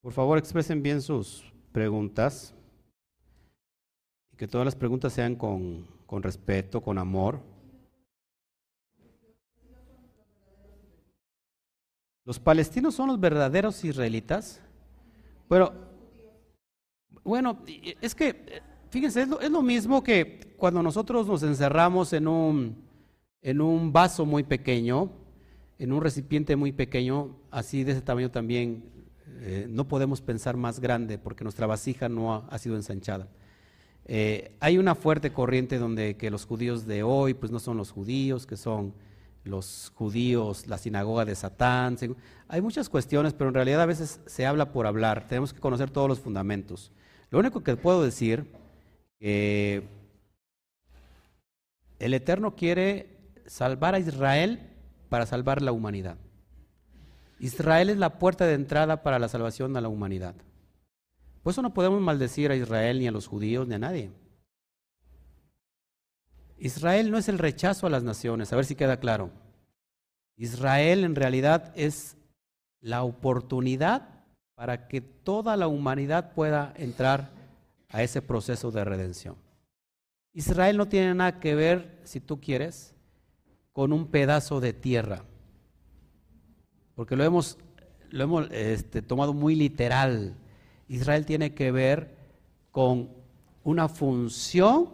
[0.00, 2.52] Por favor, expresen bien sus preguntas
[4.32, 7.40] y que todas las preguntas sean con, con respeto, con amor.
[12.26, 14.60] ¿Los palestinos son los verdaderos israelitas?
[15.48, 15.72] Pero,
[17.24, 17.60] bueno,
[18.02, 18.60] es que,
[18.90, 22.76] fíjense, es lo, mismo que cuando nosotros nos encerramos en un,
[23.40, 25.10] en un vaso muy pequeño,
[25.78, 28.84] en un recipiente muy pequeño, así de ese tamaño también
[29.40, 33.28] eh, no podemos pensar más grande porque nuestra vasija no ha, sido ensanchada.
[34.06, 37.90] Eh, hay una fuerte corriente donde que los judíos de hoy pues no son los
[37.90, 38.94] judíos, que son
[39.44, 41.96] los judíos, la sinagoga de Satán.
[42.48, 45.26] Hay muchas cuestiones, pero en realidad a veces se habla por hablar.
[45.28, 46.92] Tenemos que conocer todos los fundamentos.
[47.30, 48.46] Lo único que puedo decir
[49.18, 49.88] que
[51.98, 54.60] el Eterno quiere salvar a Israel
[55.08, 56.16] para salvar la humanidad.
[57.38, 60.34] Israel es la puerta de entrada para la salvación a la humanidad.
[61.42, 64.10] Por eso no podemos maldecir a Israel ni a los judíos ni a nadie.
[66.58, 69.30] Israel no es el rechazo a las naciones, a ver si queda claro.
[70.36, 72.16] Israel en realidad es
[72.80, 74.24] la oportunidad
[74.54, 77.30] para que toda la humanidad pueda entrar
[77.88, 79.36] a ese proceso de redención.
[80.32, 82.94] Israel no tiene nada que ver, si tú quieres,
[83.72, 85.24] con un pedazo de tierra
[86.94, 87.58] porque lo hemos,
[88.50, 90.36] este, tomado muy literal.
[90.92, 92.14] Israel tiene que ver
[92.70, 93.08] con
[93.64, 94.90] una función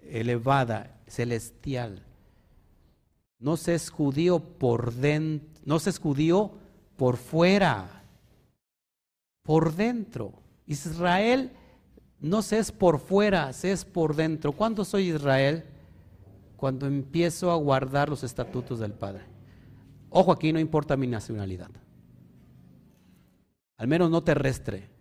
[0.00, 2.04] elevada, celestial.
[3.40, 6.52] No se es judío por dentro, no se es judío
[6.96, 8.04] por fuera,
[9.42, 10.34] por dentro.
[10.66, 11.50] Israel
[12.20, 14.52] no se es por fuera, se es por dentro.
[14.52, 15.64] ¿Cuándo soy Israel?
[16.56, 19.24] Cuando empiezo a guardar los estatutos del Padre.
[20.10, 21.70] Ojo, aquí no importa mi nacionalidad.
[23.78, 24.96] Al menos no terrestre,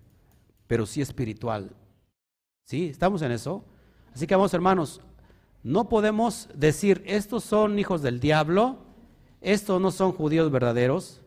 [0.68, 1.72] pero sí espiritual.
[2.64, 2.88] ¿Sí?
[2.88, 3.64] ¿Estamos en eso?
[4.14, 5.02] Así que vamos, hermanos,
[5.64, 8.80] no podemos decir, estos son hijos del diablo,
[9.42, 11.22] estos no son judíos verdaderos.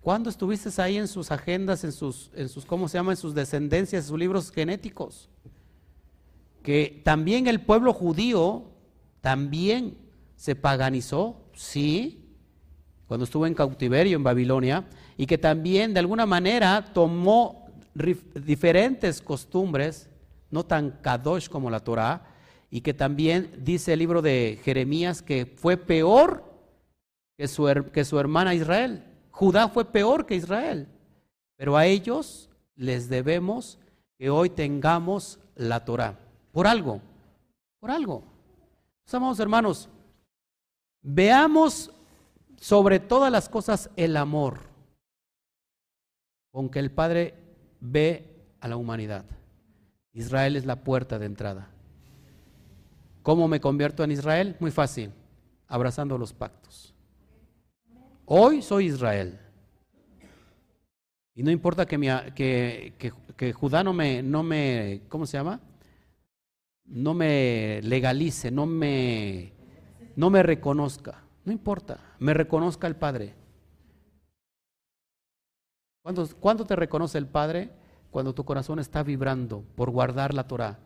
[0.00, 3.12] ¿Cuándo estuviste ahí en sus agendas, en sus, en sus, ¿cómo se llama?
[3.12, 5.30] En sus descendencias, en sus libros genéticos?
[6.62, 8.64] Que también el pueblo judío
[9.20, 9.96] también
[10.36, 12.24] se paganizó, sí,
[13.06, 14.84] cuando estuvo en cautiverio en Babilonia,
[15.16, 17.63] y que también de alguna manera tomó
[17.94, 20.08] diferentes costumbres,
[20.50, 22.26] no tan kadosh como la Torah,
[22.70, 26.44] y que también dice el libro de Jeremías que fue peor
[27.36, 29.04] que su, que su hermana Israel.
[29.30, 30.88] Judá fue peor que Israel,
[31.56, 33.78] pero a ellos les debemos
[34.18, 36.18] que hoy tengamos la Torah.
[36.52, 37.00] Por algo,
[37.80, 38.24] por algo.
[39.12, 39.88] Amados hermanos,
[41.06, 41.90] Veamos
[42.56, 44.60] sobre todas las cosas el amor
[46.50, 47.34] con que el Padre
[47.84, 48.24] ve
[48.60, 49.24] a la humanidad.
[50.12, 51.68] Israel es la puerta de entrada.
[53.22, 54.56] ¿Cómo me convierto en Israel?
[54.58, 55.10] Muy fácil,
[55.66, 56.94] abrazando los pactos.
[58.24, 59.38] Hoy soy Israel.
[61.34, 65.60] Y no importa que, Judá no me, no me, ¿cómo se llama?
[66.86, 69.52] No me legalice, no me,
[70.16, 71.22] no me reconozca.
[71.44, 73.34] No importa, me reconozca el Padre.
[76.04, 77.70] ¿Cuándo, ¿Cuándo, te reconoce el Padre?
[78.10, 80.78] Cuando tu corazón está vibrando por guardar la Torah.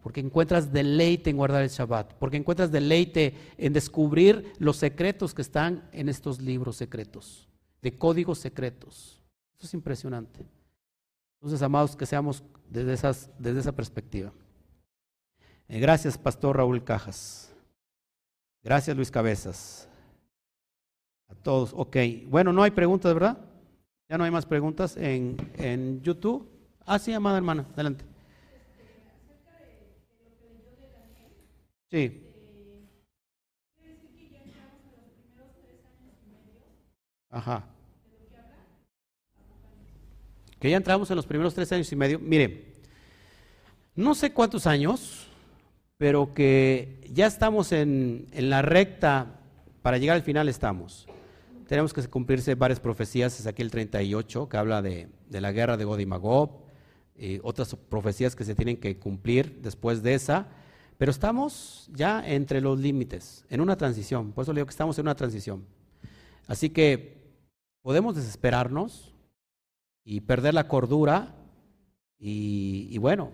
[0.00, 2.14] Porque encuentras deleite en guardar el Shabbat.
[2.14, 7.48] Porque encuentras deleite en descubrir los secretos que están en estos libros secretos,
[7.82, 9.20] de códigos secretos.
[9.58, 10.46] Eso es impresionante.
[11.40, 12.92] Entonces, amados, que seamos desde,
[13.40, 14.32] desde esa perspectiva.
[15.66, 17.52] Eh, gracias, Pastor Raúl Cajas.
[18.62, 19.88] Gracias, Luis Cabezas.
[21.26, 21.72] A todos.
[21.74, 21.96] Ok.
[22.28, 23.49] Bueno, no hay preguntas, ¿verdad?
[24.10, 26.46] Ya no hay más preguntas en, en YouTube.
[26.84, 27.64] Ah, sí, amada hermana.
[27.72, 28.04] Adelante.
[31.90, 32.26] Sí.
[37.30, 37.64] Ajá
[40.60, 42.74] que ya entramos en los primeros tres años y medio, mire,
[43.94, 45.26] no sé cuántos años,
[45.96, 49.40] pero que ya estamos en, la recta,
[49.82, 51.08] para llegar al final estamos.
[51.70, 55.84] Tenemos que cumplirse varias profecías, es aquí el 38, que habla de, la guerra de
[55.84, 56.64] God y Magog,
[57.16, 60.48] y otras profecías que se tienen que cumplir después de esa,
[60.98, 64.98] pero estamos ya entre los límites, en una transición, por eso le digo que estamos
[64.98, 65.64] en una transición.
[66.48, 67.22] Así que
[67.82, 69.14] podemos desesperarnos,
[70.02, 71.36] y perder la cordura
[72.18, 73.30] y, bueno,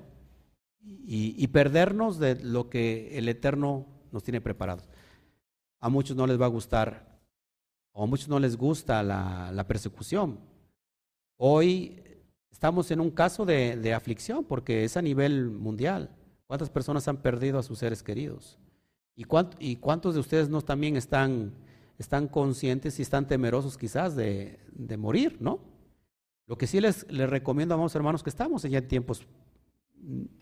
[0.83, 4.83] y, perdernos de lo que el Eterno nos tiene preparado.
[5.81, 7.06] A muchos no les va a gustar,
[7.99, 10.39] o a muchos no les gusta la, persecución.
[11.39, 12.03] Hoy
[12.51, 16.11] estamos en un caso de, aflicción porque es a nivel mundial.
[16.47, 18.59] ¿Cuántas personas han perdido a sus seres queridos?
[19.15, 19.25] ¿Y,
[19.77, 21.55] cuántos de ustedes no también están,
[22.31, 24.59] conscientes y están temerosos quizás de,
[24.99, 25.61] morir, ¿no?
[26.47, 29.27] Lo que sí les, les recomiendo, amados hermanos, que estamos ya en tiempos,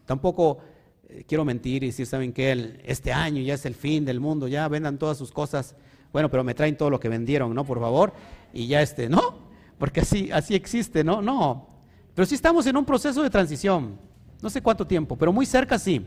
[0.04, 0.58] tampoco
[1.04, 4.48] eh, quiero mentir y decir, ¿saben que este año ya es el fin del mundo,
[4.48, 5.76] ya vendan todas sus cosas,
[6.14, 7.64] bueno, pero me traen todo lo que vendieron, ¿no?
[7.64, 8.12] Por favor,
[8.52, 9.40] y ya este, no,
[9.78, 11.20] porque así, así existe, ¿no?
[11.20, 11.66] No,
[12.14, 13.98] pero sí estamos en un proceso de transición,
[14.40, 16.06] no sé cuánto tiempo, pero muy cerca sí.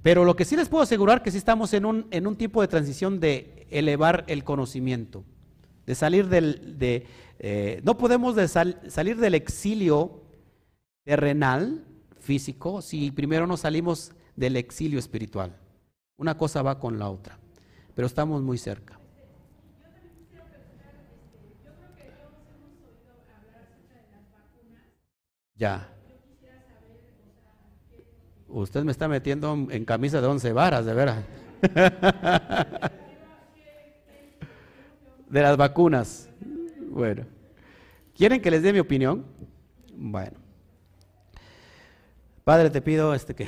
[0.00, 2.62] Pero lo que sí les puedo asegurar que sí estamos en un, en un tipo
[2.62, 5.22] de transición de elevar el conocimiento,
[5.84, 7.06] de salir del, de,
[7.40, 10.22] eh, no podemos salir del exilio
[11.04, 11.84] terrenal,
[12.20, 15.58] físico, si primero no salimos del exilio espiritual.
[16.16, 17.38] Una cosa va con la otra,
[17.94, 18.99] pero estamos muy cerca.
[25.60, 25.86] Ya.
[28.48, 31.22] Usted me está metiendo en camisa de once varas, de veras.
[35.28, 36.30] de las vacunas.
[36.88, 37.26] Bueno.
[38.16, 39.26] ¿Quieren que les dé mi opinión?
[39.94, 40.38] Bueno.
[42.42, 43.46] Padre, te pido este que.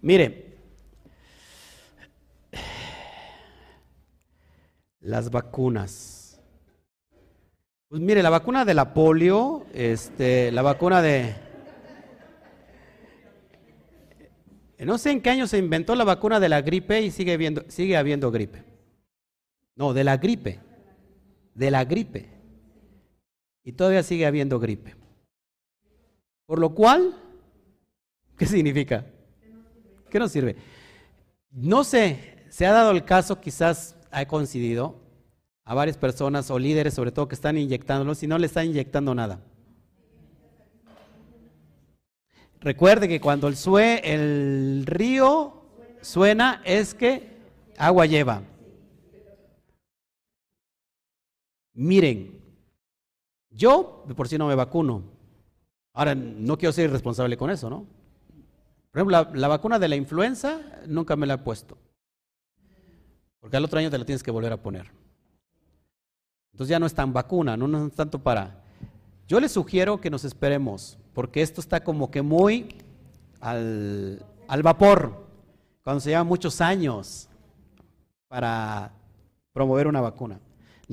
[0.00, 0.56] Mire.
[5.00, 6.19] Las vacunas.
[7.90, 11.34] Pues mire, la vacuna de la polio, este, la vacuna de.
[14.78, 17.64] No sé en qué año se inventó la vacuna de la gripe y sigue, habiendo,
[17.66, 18.62] sigue habiendo gripe.
[19.74, 20.60] No, de la gripe
[21.52, 22.28] de la gripe.
[23.64, 24.94] Y todavía sigue habiendo gripe.
[26.46, 27.16] Por lo cual,
[28.38, 29.04] ¿qué significa?
[30.08, 30.54] ¿Qué nos sirve?
[31.50, 35.09] No sé, se ha dado el caso, quizás ha coincidido
[35.70, 39.14] a varias personas o líderes, sobre todo, que están inyectándolo, si no le están inyectando
[39.14, 39.38] nada.
[42.58, 45.62] Recuerde que cuando el, sue, el río
[46.00, 47.36] suena es que
[47.78, 48.42] agua lleva.
[51.74, 52.42] Miren,
[53.48, 55.04] yo de por sí no me vacuno.
[55.92, 57.86] Ahora, no quiero ser irresponsable con eso, ¿no?
[58.90, 61.78] Por ejemplo, la, vacuna de la influenza nunca me la he puesto.
[63.38, 64.99] Porque al otro año te la tienes que volver a poner.
[66.52, 68.62] Entonces ya no es tan vacuna, no, es tanto para...
[69.28, 72.74] Yo les sugiero que nos esperemos, porque esto está como que muy
[73.40, 75.26] al, al vapor,
[75.82, 77.28] cuando se llevan muchos años
[78.28, 78.92] para
[79.52, 80.40] promover una vacuna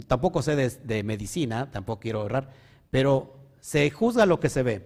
[0.05, 2.51] tampoco sé de, medicina, tampoco quiero ahorrar,
[2.91, 4.85] pero se juzga lo que se ve.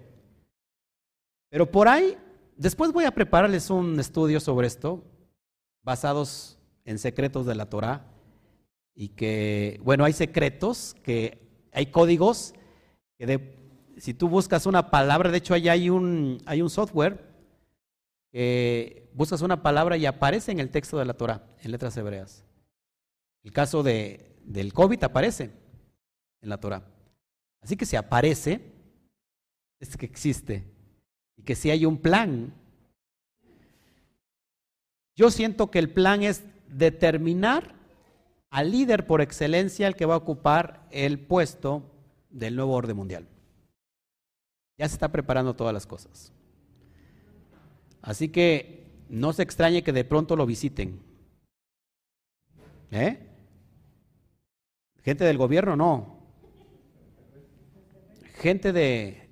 [1.49, 2.17] Pero por ahí,
[2.55, 5.03] después voy a prepararles un estudio sobre esto,
[5.83, 8.05] basados en secretos de la Torah,
[8.95, 11.39] y que, bueno, hay secretos, que
[11.71, 12.53] hay códigos,
[13.17, 13.55] que de,
[13.97, 17.31] si tú buscas una palabra, de hecho allá hay un, hay un software
[18.31, 22.45] que buscas una palabra y aparece en el texto de la Torah, en letras hebreas.
[23.43, 25.51] El caso de, del COVID aparece
[26.41, 26.83] en la Torah.
[27.61, 28.73] Así que si aparece,
[29.79, 30.63] es que existe.
[31.35, 32.53] Y que si hay un plan.
[35.15, 37.75] Yo siento que el plan es determinar
[38.51, 41.89] al líder por excelencia el que va a ocupar el puesto
[42.29, 43.27] del nuevo orden mundial.
[44.77, 46.33] Ya se está preparando todas las cosas.
[48.01, 51.01] Así que no se extrañe que de pronto lo visiten.
[52.91, 53.27] ¿Eh?
[55.03, 56.19] Gente del gobierno no.
[58.35, 59.29] Gente de,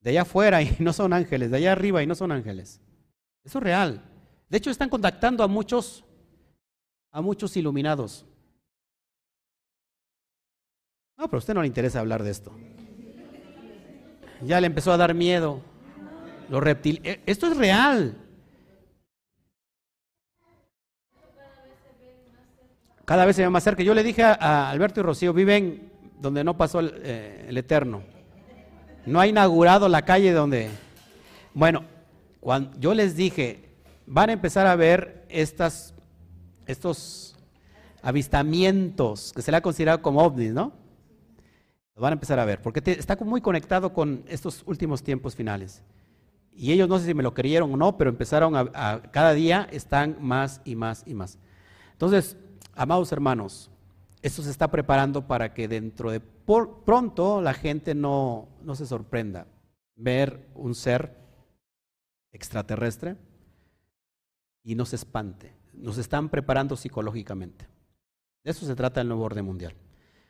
[0.00, 2.80] de allá afuera y no son ángeles, de allá arriba y no son ángeles.
[3.44, 4.02] Eso es real.
[4.48, 6.04] De hecho, están contactando a muchos,
[7.12, 8.26] a muchos iluminados.
[11.16, 12.52] No, pero a usted no le interesa hablar de esto.
[14.42, 15.60] Ya le empezó a dar miedo.
[16.48, 17.20] Los reptiles.
[17.26, 18.16] Esto es real.
[23.04, 23.82] Cada vez se ve más cerca.
[23.82, 28.02] Yo le dije a, Alberto y Rocío, viven donde no pasó el, eh, el Eterno.
[29.04, 30.70] No ha inaugurado la calle donde...
[31.52, 31.84] Bueno,
[32.40, 33.70] cuando yo les dije,
[34.06, 35.94] van a empezar a ver estas,
[36.70, 37.36] estos
[38.02, 40.72] avistamientos que se le ha considerado como ovnis, ¿no?
[41.94, 45.82] Lo van a empezar a ver, porque está muy conectado con estos últimos tiempos finales.
[46.52, 49.68] Y ellos no sé si me lo creyeron o no, pero empezaron a, cada día
[49.70, 51.38] están más y más y más.
[51.92, 52.36] Entonces,
[52.74, 53.70] amados hermanos,
[54.22, 59.46] esto se está preparando para que dentro de pronto la gente no, no se sorprenda
[59.96, 61.16] ver un ser
[62.32, 63.16] extraterrestre
[64.62, 65.59] y no se espante.
[65.72, 67.66] Nos están preparando psicológicamente.
[68.44, 69.74] De eso se trata el nuevo orden mundial.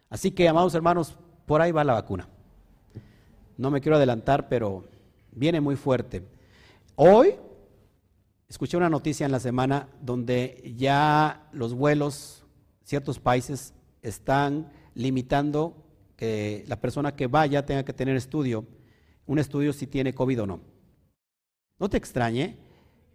[0.08, 1.16] Así que, amados hermanos,
[1.46, 2.28] por ahí va la vacuna.
[3.56, 4.88] No me quiero adelantar, pero
[5.32, 6.26] viene muy fuerte.
[6.96, 7.34] Hoy
[8.48, 12.44] escuché una noticia en la semana donde ya los vuelos,
[12.82, 15.86] ciertos países están limitando
[16.16, 18.66] que la persona que vaya tenga que tener estudio,
[19.26, 20.60] un estudio si tiene COVID o no.
[21.78, 22.58] No te extrañe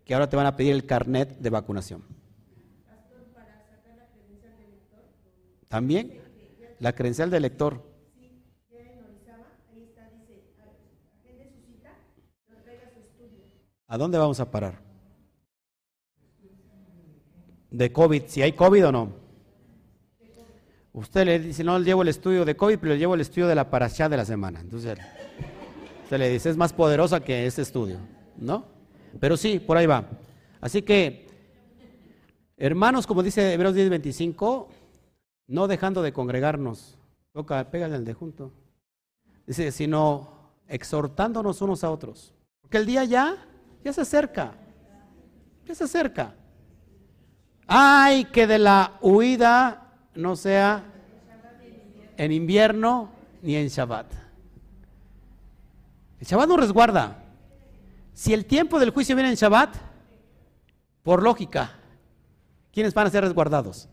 [0.06, 2.15] que ahora te van a pedir el carnet de vacunación.
[5.68, 6.22] También
[6.80, 7.82] la credencial de lector.
[13.88, 14.80] ¿A dónde vamos a parar?
[17.70, 19.26] De COVID, si hay COVID o no.
[20.94, 23.48] Usted le dice, no, le llevo el estudio de COVID, pero le llevo el estudio
[23.48, 24.62] de la parashá de la semana.
[24.62, 24.98] Entonces,
[26.04, 28.00] usted le dice, es más poderosa que ese estudio,
[28.38, 28.66] ¿no?
[29.20, 30.08] Pero sí, por ahí va.
[30.62, 31.28] Así que,
[32.58, 34.68] hermanos, como dice Hebreos 10:25,
[35.48, 36.98] no dejando de congregarnos,
[37.32, 38.52] toca, pégale al de junto.
[39.46, 42.34] Dice, sino exhortándonos unos a otros.
[42.62, 43.38] Porque el día ya
[43.86, 44.54] ya se acerca.
[45.66, 46.34] Ya se acerca.
[47.68, 50.84] Ay, que de la huida no sea
[52.18, 53.12] en invierno
[53.44, 54.08] ni en Shabbat.
[56.20, 57.24] El Shabbat no resguarda.
[58.14, 59.76] Si el tiempo del juicio viene en Shabbat,
[61.04, 61.74] por lógica,
[62.72, 63.88] ¿quiénes van a ser resguardados?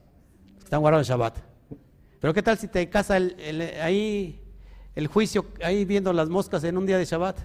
[0.73, 1.39] Están guardados en Shabbat.
[2.19, 3.19] Pero ¿qué tal si te casa
[3.83, 4.41] ahí
[4.95, 7.39] el juicio, ahí viendo las moscas en un día de Shabbat?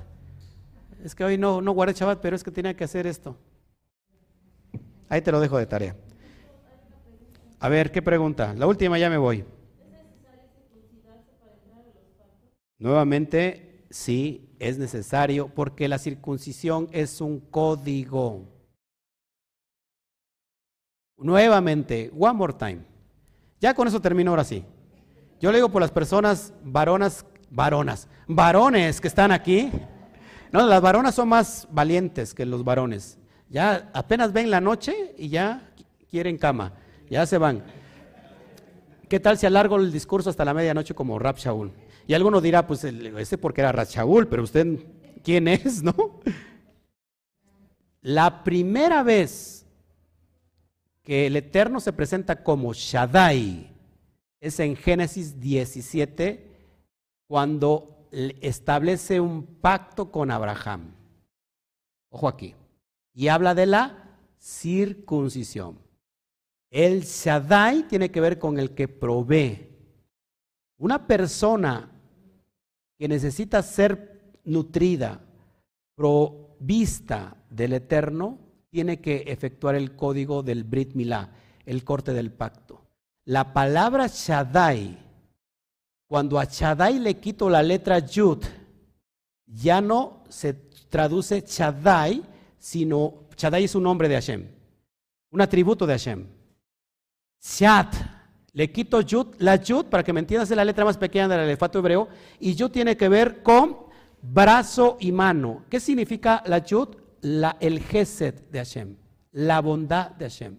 [1.04, 3.36] es que hoy no, no guardé Shabbat, pero es que tenía que hacer esto.
[5.10, 5.98] Ahí te lo dejo de tarea.
[7.60, 8.54] A ver, ¿qué pregunta?
[8.54, 9.44] La última ya me voy.
[12.80, 18.48] Nuevamente, sí, es necesario porque la circuncisión es un código.
[21.18, 22.97] Nuevamente, one more time.
[23.60, 24.64] Ya con eso termino ahora sí.
[25.40, 29.72] Yo le digo por las personas varonas, varonas, varones que están aquí.
[30.52, 33.20] No, las varonas son más valientes que los varones.
[33.50, 35.72] Ya apenas ven la noche y ya
[36.10, 36.74] quieren cama,
[37.10, 37.64] ya se van.
[39.10, 41.72] ¿Qué tal si alargo el discurso hasta la medianoche como Rap Shaul?
[42.08, 44.80] Y alguno dirá, pues ese porque era Rap Shaul, pero usted,
[45.24, 46.20] ¿quién es, no?
[48.02, 49.57] La primera vez
[51.08, 53.74] que el Eterno se presenta como Shaddai
[54.42, 56.52] es en Génesis 17,
[57.30, 60.94] cuando establece un pacto con Abraham.
[62.10, 62.56] Ojo aquí.
[63.14, 65.80] Y habla de la circuncisión.
[66.70, 69.66] El Shaddai tiene que ver con el que provee.
[70.78, 71.90] Una persona
[72.98, 75.22] que necesita ser nutrida,
[75.96, 78.47] provista del Eterno,
[78.78, 81.32] tiene que efectuar el código del Brit Milá,
[81.66, 82.80] el corte del pacto.
[83.26, 84.96] La palabra Shaddai,
[86.06, 88.44] cuando a Shaddai le quito la letra Yud,
[89.48, 90.54] ya no se
[90.90, 92.24] traduce Shaddai,
[92.60, 94.46] sino Shaddai es un nombre de Hashem,
[95.32, 96.28] un atributo de Hashem.
[97.42, 97.88] Shad,
[98.54, 101.40] le quito Yud, la Yud, para que me entiendas, es la letra más pequeña del
[101.40, 102.10] alefato hebreo,
[102.40, 103.76] y Yud tiene que ver con
[104.22, 105.64] brazo y mano.
[105.68, 106.90] ¿Qué significa la Yud?
[107.22, 108.96] La, el Gesed de Hashem,
[109.32, 110.58] la bondad de Hashem.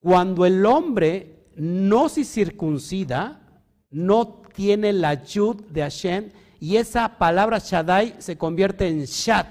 [0.00, 6.30] Cuando el hombre no se circuncida, no tiene la Yud de Hashem,
[6.60, 9.46] y esa palabra Shaddai se convierte en Shad.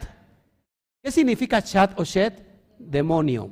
[1.01, 2.33] ¿Qué significa Shad o Shed?
[2.77, 3.51] Demonio.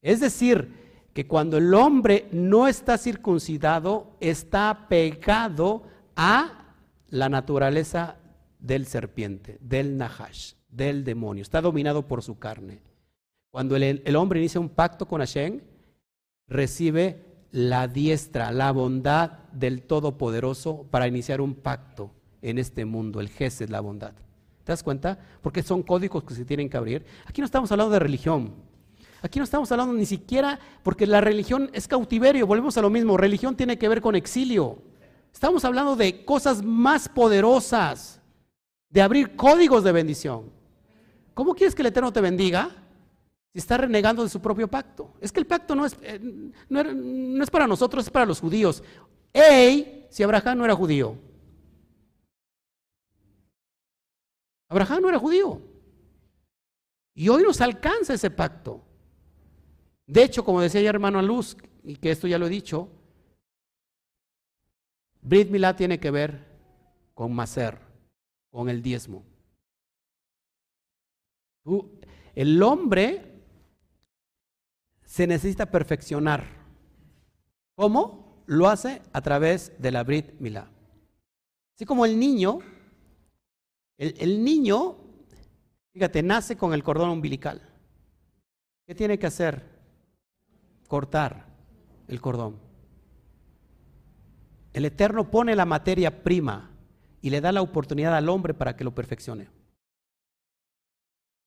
[0.00, 0.78] Es decir,
[1.12, 5.82] que cuando el hombre no está circuncidado, está pegado
[6.14, 6.76] a
[7.08, 8.16] la naturaleza
[8.60, 11.42] del serpiente, del Nahash, del demonio.
[11.42, 12.80] Está dominado por su carne.
[13.50, 15.60] Cuando el, hombre inicia un pacto con Hashem,
[16.46, 23.20] recibe la diestra, la bondad del Todopoderoso para iniciar un pacto en este mundo.
[23.20, 24.12] El Gesed, la bondad.
[24.64, 25.18] ¿Te das cuenta?
[25.42, 27.04] Porque son códigos que se tienen que abrir.
[27.26, 28.54] Aquí no estamos hablando de religión.
[29.20, 33.16] Aquí no estamos hablando ni siquiera, porque la religión es cautiverio, volvemos a lo mismo,
[33.16, 34.80] religión tiene que ver con exilio.
[35.32, 38.20] Estamos hablando de cosas más poderosas,
[38.88, 40.57] de abrir códigos de bendición.
[41.38, 42.68] ¿Cómo quieres que el Eterno te bendiga
[43.52, 45.14] si está renegando de su propio pacto?
[45.20, 46.18] Es que el pacto no es, eh,
[46.68, 48.82] no, es para nosotros, es para los judíos.
[49.32, 50.08] ¡Ey!
[50.10, 51.16] Si Abraham no era judío.
[54.68, 55.62] Abraham no era judío.
[57.14, 58.82] Y hoy nos alcanza ese pacto.
[60.08, 62.88] De hecho, como decía ya hermano Luz, y que esto ya lo he dicho,
[65.22, 66.44] Brit Milá tiene que ver
[67.14, 67.78] con Maser,
[68.50, 69.27] con el diezmo.
[72.34, 73.42] El hombre
[75.02, 76.44] se necesita perfeccionar.
[77.74, 78.42] ¿Cómo?
[78.46, 80.70] Lo hace a través de la Brit Milá.
[81.74, 82.60] Así como el niño
[83.98, 84.96] el, niño,
[85.92, 87.60] fíjate, nace con el cordón umbilical.
[88.86, 89.64] ¿Qué tiene que hacer?
[90.86, 91.46] Cortar
[92.06, 92.60] el cordón.
[94.72, 96.70] El Eterno pone la materia prima
[97.20, 99.48] y le da la oportunidad al hombre para que lo perfeccione.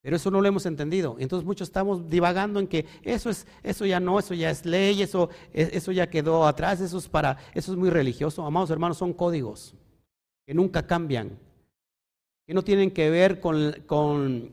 [0.02, 1.16] Pero eso no lo hemos entendido.
[1.20, 5.02] Entonces muchos estamos divagando en que eso es, eso ya no, eso ya es ley,
[5.02, 8.46] eso, eso ya quedó atrás, eso es para, eso es muy religioso.
[8.46, 9.76] Amados hermanos, son códigos
[10.46, 11.38] que nunca cambian
[12.52, 14.52] que no tienen que ver con, con,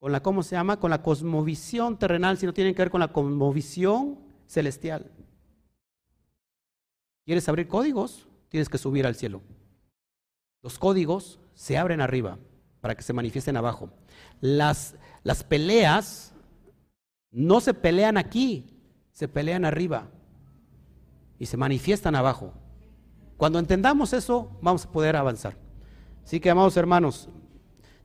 [0.00, 0.80] con la, ¿cómo se llama?
[0.80, 5.10] Con la cosmovisión terrenal, sino tienen que ver con la cosmovisión celestial.
[7.24, 8.26] ¿Quieres abrir códigos?
[8.48, 9.42] Tienes que subir al cielo.
[10.62, 12.38] Los códigos se abren arriba
[12.80, 13.90] para que se manifiesten abajo.
[14.40, 16.34] Las, las peleas
[17.30, 18.66] no se pelean aquí,
[19.10, 20.08] se pelean arriba
[21.38, 22.52] y se manifiestan abajo.
[23.36, 25.56] Cuando entendamos eso, vamos a poder avanzar.
[26.24, 27.28] Así que, amados hermanos,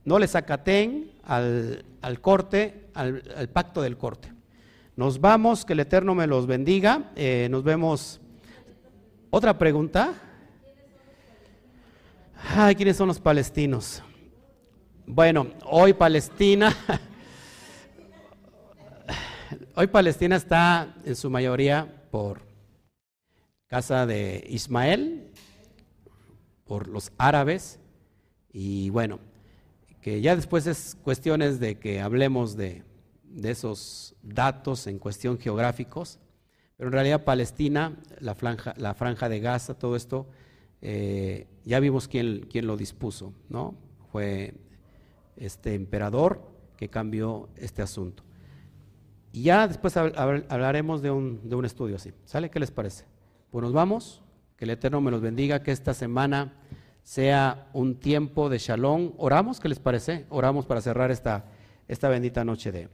[0.04, 1.84] no les acaten al,
[2.20, 4.32] corte, al, pacto del corte.
[4.96, 7.12] Nos vamos, que el Eterno me los bendiga.
[7.16, 8.20] Eh, nos vemos.
[9.30, 10.12] Otra pregunta.
[12.56, 14.02] Ay, ¿quiénes son los palestinos?
[15.12, 16.72] Bueno, hoy Palestina,
[19.74, 22.42] hoy Palestina está en su mayoría por
[23.66, 25.32] casa de Ismael,
[26.64, 27.80] por los árabes,
[28.52, 29.18] y bueno,
[30.00, 32.84] que ya después es cuestiones de que hablemos de,
[33.42, 36.20] esos datos en cuestión geográficos,
[36.76, 40.28] pero en realidad Palestina, la franja, la franja de Gaza, todo esto,
[40.80, 43.74] eh, ya vimos quién, quién, lo dispuso, ¿no?
[44.12, 44.69] Fue
[45.40, 46.42] este emperador
[46.76, 48.22] que cambió este asunto.
[49.32, 52.12] Y ya después hablaremos de un, de un estudio así.
[52.24, 52.50] ¿Sale?
[52.50, 53.04] ¿Qué les parece?
[53.50, 54.22] Pues nos vamos.
[54.56, 56.54] Que el Eterno me los bendiga, que esta semana
[57.02, 59.14] sea un tiempo de shalom.
[59.18, 60.26] Oramos, ¿qué les parece?
[60.28, 61.46] Oramos para cerrar esta,
[61.88, 62.88] esta bendita noche de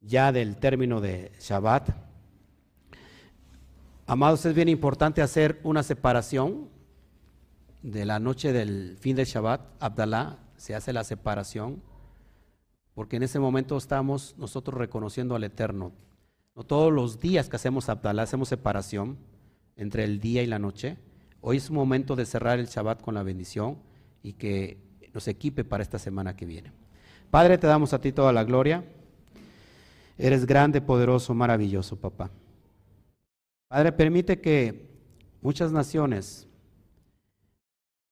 [0.00, 1.90] ya del término de Shabbat.
[4.06, 6.68] Amados, es bien importante hacer una separación
[7.82, 11.82] de la noche del fin de Shabbat, Abdalá, se hace la separación,
[12.94, 15.92] porque en ese momento estamos nosotros reconociendo al Eterno.
[16.56, 19.18] No todos los días que hacemos Abdalá hacemos separación
[19.76, 20.96] entre el día y la noche,
[21.46, 23.76] Hoy es un momento de cerrar el Shabbat con la bendición
[24.22, 24.78] y que
[25.12, 26.72] nos equipe para esta semana que viene.
[27.30, 28.82] Padre, te damos a ti toda la gloria.
[30.16, 32.30] Eres grande, poderoso, maravilloso, papá.
[33.68, 34.88] Padre, permite que
[35.42, 36.48] muchas naciones,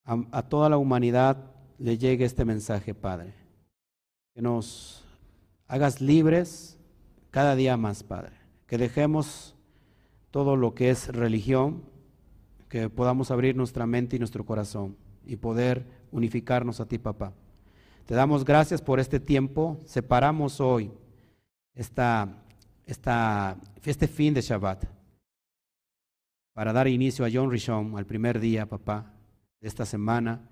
[0.05, 1.52] a, toda la humanidad,
[1.83, 3.35] le llegue este mensaje, Padre.
[4.35, 5.05] Que nos
[5.67, 6.79] hagas libres
[7.31, 8.37] cada día más, Padre.
[8.69, 9.57] Que dejemos
[10.31, 11.83] todo lo que es religión,
[12.69, 17.33] que podamos abrir nuestra mente y nuestro corazón y poder unificarnos a ti, papá.
[18.07, 19.81] Te damos gracias por este tiempo.
[19.85, 20.93] Separamos hoy
[21.75, 22.45] esta,
[22.87, 24.85] esta, este fin de Shabbat
[26.53, 29.13] para dar inicio a John Rishon, al primer día, papá,
[29.61, 30.49] de esta semana.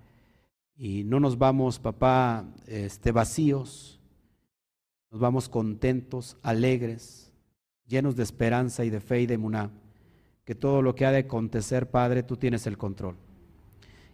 [0.83, 4.01] Y no nos vamos, papá, este, vacíos,
[5.11, 7.31] nos vamos contentos, alegres,
[7.87, 9.71] llenos de esperanza y de fe y de muná,
[10.43, 13.17] que todo lo que ha de acontecer, Padre, tú tienes el control.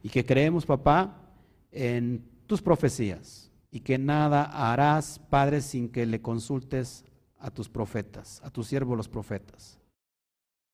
[0.03, 1.23] Y que creemos, papá,
[1.71, 7.05] en tus profecías y que nada harás, Padre, sin que le consultes
[7.39, 9.79] a tus profetas, a tus siervos los profetas.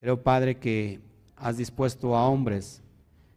[0.00, 1.02] Creo, Padre, que
[1.36, 2.82] has dispuesto a hombres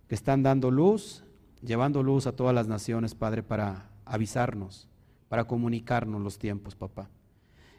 [0.07, 1.24] que están dando luz,
[1.65, 4.87] llevando luz a todas las naciones, Padre, para avisarnos
[5.27, 7.09] para comunicarnos los tiempos, papá.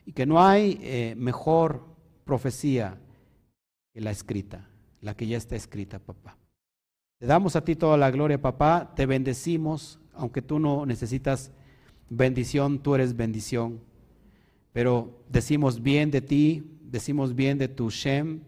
[0.05, 1.84] Y que no hay eh, mejor
[2.24, 2.99] profecía
[3.93, 4.68] que la escrita,
[5.01, 6.37] la que ya está escrita, papá.
[7.18, 8.93] Te damos a ti toda la gloria, papá.
[8.95, 11.51] Te bendecimos, aunque tú no necesitas
[12.11, 13.80] bendición, tú eres bendición.
[14.72, 18.41] Pero decimos bien de ti, decimos bien de tu Shem,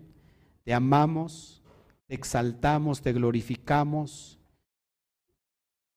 [0.65, 1.63] te amamos,
[2.07, 4.38] te exaltamos, te glorificamos,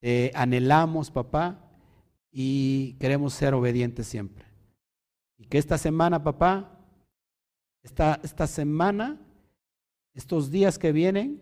[0.02, 1.70] te anhelamos, papá
[2.32, 4.44] y queremos ser obedientes siempre.
[5.38, 6.76] Y que esta semana, papá,
[7.84, 9.20] esta, esta semana,
[10.12, 11.40] estos días que vienen,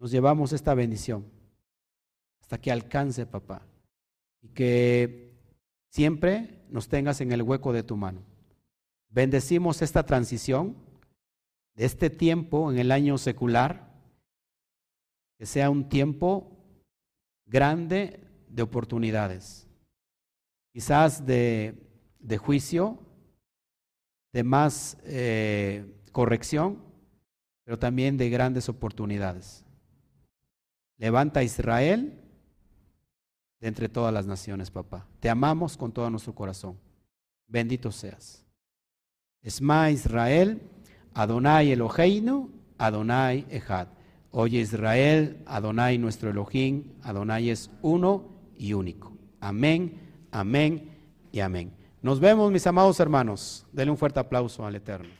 [0.00, 1.24] nos llevamos esta bendición
[2.40, 3.62] hasta que alcance, papá.
[4.42, 5.32] Y que
[5.90, 8.24] siempre nos tengas en el hueco de tu mano.
[9.10, 10.74] Bendecimos esta transición
[11.76, 13.92] de este tiempo en el año secular,
[15.38, 16.49] que sea un tiempo
[17.50, 19.66] grande de oportunidades
[20.72, 21.74] quizás de,
[22.38, 22.98] juicio,
[24.32, 26.82] de más eh, corrección,
[27.64, 29.64] pero también de grandes oportunidades.
[30.98, 32.20] Levanta a Israel
[33.60, 35.06] de entre todas las naciones, papá.
[35.18, 36.78] Te amamos con todo nuestro corazón.
[37.46, 38.44] Bendito seas.
[39.42, 40.62] Esma Israel,
[41.14, 43.88] Adonai Eloheinu, Adonai Echad.
[44.32, 49.12] Oye Israel, Adonai nuestro Elohim, Adonai es uno y único.
[49.40, 50.88] Amén Amén
[51.32, 51.72] y amén.
[52.02, 53.66] Nos vemos, mis amados hermanos.
[53.72, 55.19] Denle un fuerte aplauso al Eterno.